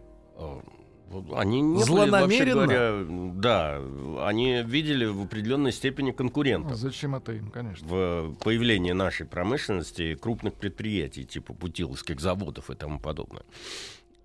Э, 1.13 1.35
Они 1.37 1.61
не 1.61 1.75
были, 1.75 1.85
Злонамеренно? 1.85 2.21
вообще 2.21 2.45
говоря, 2.45 3.33
да, 3.35 3.81
они 4.27 4.63
видели 4.63 5.05
в 5.05 5.23
определенной 5.23 5.73
степени 5.73 6.11
конкурентов 6.13 6.77
Зачем 6.77 7.15
это 7.15 7.33
им, 7.33 7.51
конечно? 7.51 7.87
в 7.87 8.35
появлении 8.45 8.93
нашей 8.93 9.27
промышленности 9.27 10.03
и 10.03 10.15
крупных 10.15 10.55
предприятий, 10.55 11.25
типа 11.25 11.55
путиловских 11.55 12.21
заводов 12.21 12.71
и 12.71 12.75
тому 12.75 12.99
подобное. 12.99 13.43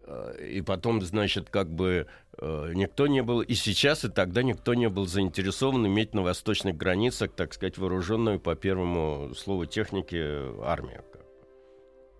Э, 0.05 0.47
И 0.49 0.61
потом, 0.61 1.01
значит, 1.01 1.49
как 1.49 1.69
бы 1.69 2.07
э, 2.37 2.71
никто 2.73 3.07
не 3.07 3.21
был, 3.23 3.41
и 3.41 3.53
сейчас, 3.55 4.05
и 4.05 4.09
тогда 4.09 4.43
никто 4.43 4.73
не 4.73 4.89
был 4.89 5.05
заинтересован 5.05 5.85
иметь 5.87 6.13
на 6.13 6.21
восточных 6.21 6.77
границах, 6.77 7.31
так 7.33 7.53
сказать, 7.53 7.77
вооруженную 7.77 8.39
по 8.39 8.55
первому 8.55 9.33
слову 9.35 9.65
техники 9.65 10.17
армию. 10.63 11.03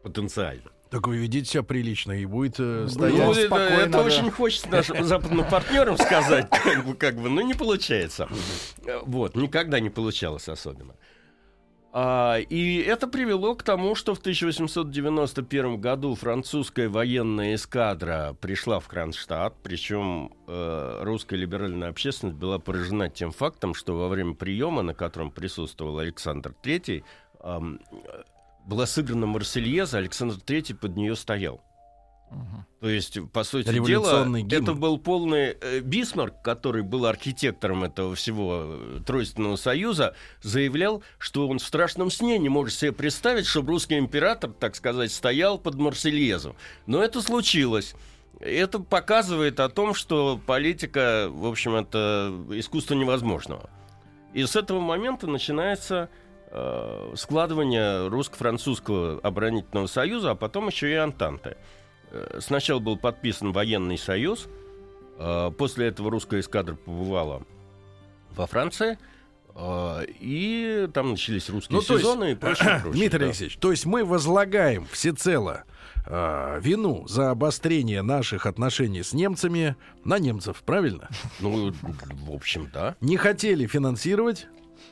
Потенциально. 0.03 0.71
Так 0.89 1.07
вы 1.07 1.17
ведите 1.17 1.49
себя 1.49 1.63
прилично 1.63 2.13
и 2.13 2.25
будет 2.25 2.59
э, 2.59 2.83
Ну, 2.83 2.87
стоять. 2.89 3.15
это, 3.19 3.45
спокойно, 3.47 3.79
это 3.81 3.91
да. 3.91 4.03
очень 4.03 4.31
хочется 4.31 4.69
нашим 4.69 5.03
западным 5.03 5.45
партнерам 5.49 5.97
сказать, 5.97 6.49
как 6.49 6.85
бы, 6.85 6.93
как 6.95 7.15
бы, 7.15 7.29
но 7.29 7.41
не 7.41 7.53
получается. 7.53 8.29
Э, 8.85 8.99
Вот, 9.03 9.35
никогда 9.35 9.79
не 9.79 9.89
получалось 9.89 10.47
особенно. 10.47 10.95
А, 11.99 12.37
и 12.37 12.77
это 12.81 13.07
привело 13.07 13.55
к 13.55 13.63
тому, 13.63 13.95
что 13.95 14.13
в 14.13 14.19
1891 14.19 15.79
году 15.81 16.15
французская 16.15 16.89
военная 16.89 17.55
эскадра 17.55 18.35
пришла 18.39 18.79
в 18.79 18.87
Кронштадт, 18.87 19.55
причем 19.63 20.31
э, 20.47 20.99
русская 21.01 21.37
либеральная 21.37 21.89
общественность 21.89 22.37
была 22.37 22.59
поражена 22.59 23.09
тем 23.09 23.31
фактом, 23.31 23.73
что 23.73 23.97
во 23.97 24.09
время 24.09 24.35
приема, 24.35 24.83
на 24.83 24.93
котором 24.93 25.31
присутствовал 25.31 25.97
Александр 25.99 26.53
III, 26.63 27.03
э, 27.39 27.59
была 28.67 28.85
сыграна 28.85 29.25
Марсельеза, 29.25 29.97
Александр 29.97 30.35
III 30.35 30.75
под 30.75 30.95
нее 30.95 31.15
стоял. 31.15 31.63
То 32.81 32.89
есть, 32.89 33.17
по 33.31 33.43
сути 33.43 33.71
дела, 33.71 34.25
гимн. 34.25 34.47
это 34.51 34.73
был 34.73 34.97
полный 34.97 35.57
э, 35.59 35.79
Бисмарк, 35.79 36.41
который 36.43 36.83
был 36.83 37.05
архитектором 37.05 37.85
этого 37.85 38.15
всего 38.15 38.65
э, 38.65 38.99
Тройственного 39.05 39.55
Союза, 39.55 40.13
заявлял, 40.41 41.01
что 41.17 41.47
он 41.47 41.59
в 41.59 41.63
страшном 41.63 42.11
сне 42.11 42.37
не 42.37 42.49
может 42.49 42.77
себе 42.77 42.91
представить, 42.91 43.45
чтобы 43.45 43.69
русский 43.69 43.97
император, 43.97 44.51
так 44.51 44.75
сказать, 44.75 45.11
стоял 45.13 45.57
под 45.57 45.75
Марсельезу. 45.75 46.55
Но 46.85 47.01
это 47.01 47.21
случилось. 47.21 47.95
Это 48.41 48.79
показывает 48.79 49.61
о 49.61 49.69
том, 49.69 49.93
что 49.93 50.39
политика, 50.45 51.29
в 51.31 51.47
общем, 51.47 51.75
это 51.75 52.31
искусство 52.51 52.93
невозможного. 52.93 53.69
И 54.33 54.45
с 54.45 54.55
этого 54.55 54.81
момента 54.81 55.25
начинается 55.25 56.09
э, 56.51 57.13
складывание 57.15 58.07
русско-французского 58.07 59.19
оборонительного 59.21 59.87
союза, 59.87 60.31
а 60.31 60.35
потом 60.35 60.67
еще 60.67 60.89
и 60.91 60.95
Антанты. 60.95 61.57
Э, 62.11 62.39
Сначала 62.41 62.79
был 62.79 62.97
подписан 62.97 63.51
военный 63.51 63.97
союз, 63.97 64.47
э, 65.17 65.51
после 65.57 65.87
этого 65.87 66.11
русская 66.11 66.39
эскадра 66.39 66.75
побывала 66.75 67.43
во 68.35 68.45
Франции, 68.47 68.97
и 70.19 70.87
там 70.93 71.09
начались 71.11 71.49
русские 71.49 71.77
Ну, 71.79 71.81
то 71.83 71.93
есть, 71.93 72.05
сезоны 72.05 72.31
и 72.33 72.35
прочее. 72.39 72.79
прочее, 72.83 72.91
Дмитрий 72.93 73.19
да. 73.19 73.25
Алексеевич, 73.25 73.57
то 73.57 73.71
есть 73.71 73.87
мы 73.87 74.05
возлагаем 74.05 74.85
всецело 74.91 75.63
э, 76.05 76.59
вину 76.61 77.07
за 77.07 77.31
обострение 77.31 78.03
наших 78.03 78.45
отношений 78.45 79.01
с 79.01 79.13
немцами 79.13 79.75
на 80.03 80.19
немцев, 80.19 80.61
правильно? 80.63 81.09
Ну, 81.39 81.73
в 82.27 82.31
общем, 82.31 82.69
да. 82.71 82.95
Не 83.01 83.17
хотели 83.17 83.65
финансировать, 83.65 84.45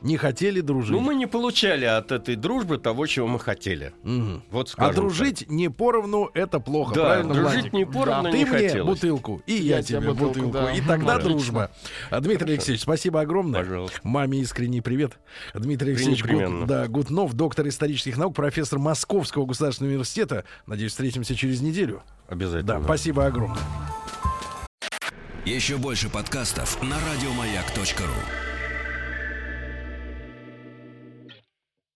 не 0.05 0.17
хотели 0.17 0.61
дружить. 0.61 0.91
Ну, 0.91 0.99
мы 0.99 1.15
не 1.15 1.25
получали 1.25 1.85
от 1.85 2.11
этой 2.11 2.35
дружбы 2.35 2.77
того, 2.77 3.07
чего 3.07 3.27
мы 3.27 3.39
хотели. 3.39 3.91
Мгм. 4.03 4.43
Вот 4.51 4.73
А 4.77 4.93
дружить 4.93 5.49
не 5.49 5.69
поровну 5.69 6.29
это 6.33 6.59
плохо, 6.59 6.93
так. 6.93 7.03
Да, 7.03 7.09
правильно, 7.09 7.33
дружить 7.33 7.53
Владик? 7.55 7.73
не 7.73 7.85
поровну 7.85 8.31
Ты 8.31 8.37
не 8.37 8.45
мне 8.45 8.51
хотелось. 8.69 8.85
бутылку, 8.95 9.41
и 9.47 9.53
я, 9.53 9.77
Я 9.77 9.83
тебе 9.83 9.99
бутылку, 10.01 10.25
бутылку, 10.27 10.51
да. 10.53 10.71
и 10.73 10.81
тогда 10.81 11.15
Отлично. 11.15 11.29
дружба. 11.37 11.71
А, 12.11 12.19
Дмитрий 12.21 12.53
Алексеевич, 12.53 12.81
спасибо 12.83 13.21
огромное. 13.21 13.61
Пожалуйста. 13.61 13.99
Маме 14.03 14.39
искренний 14.39 14.81
привет. 14.81 15.17
Дмитрий 15.53 15.89
Алексеевич 15.91 16.23
Непременно. 16.23 16.67
да, 16.67 16.87
Гутнов, 16.87 17.33
доктор 17.33 17.67
исторических 17.67 18.15
наук, 18.17 18.35
профессор 18.35 18.77
Московского 18.79 19.45
государственного 19.45 19.91
университета. 19.93 20.45
Надеюсь, 20.67 20.91
встретимся 20.91 21.35
через 21.35 21.61
неделю. 21.61 22.03
Обязательно. 22.29 22.79
Да, 22.79 22.83
спасибо 22.83 23.25
огромное. 23.25 23.57
Еще 25.45 25.77
больше 25.77 26.09
подкастов 26.09 26.81
на 26.83 26.95
радиомаяк.ру. 26.99 28.54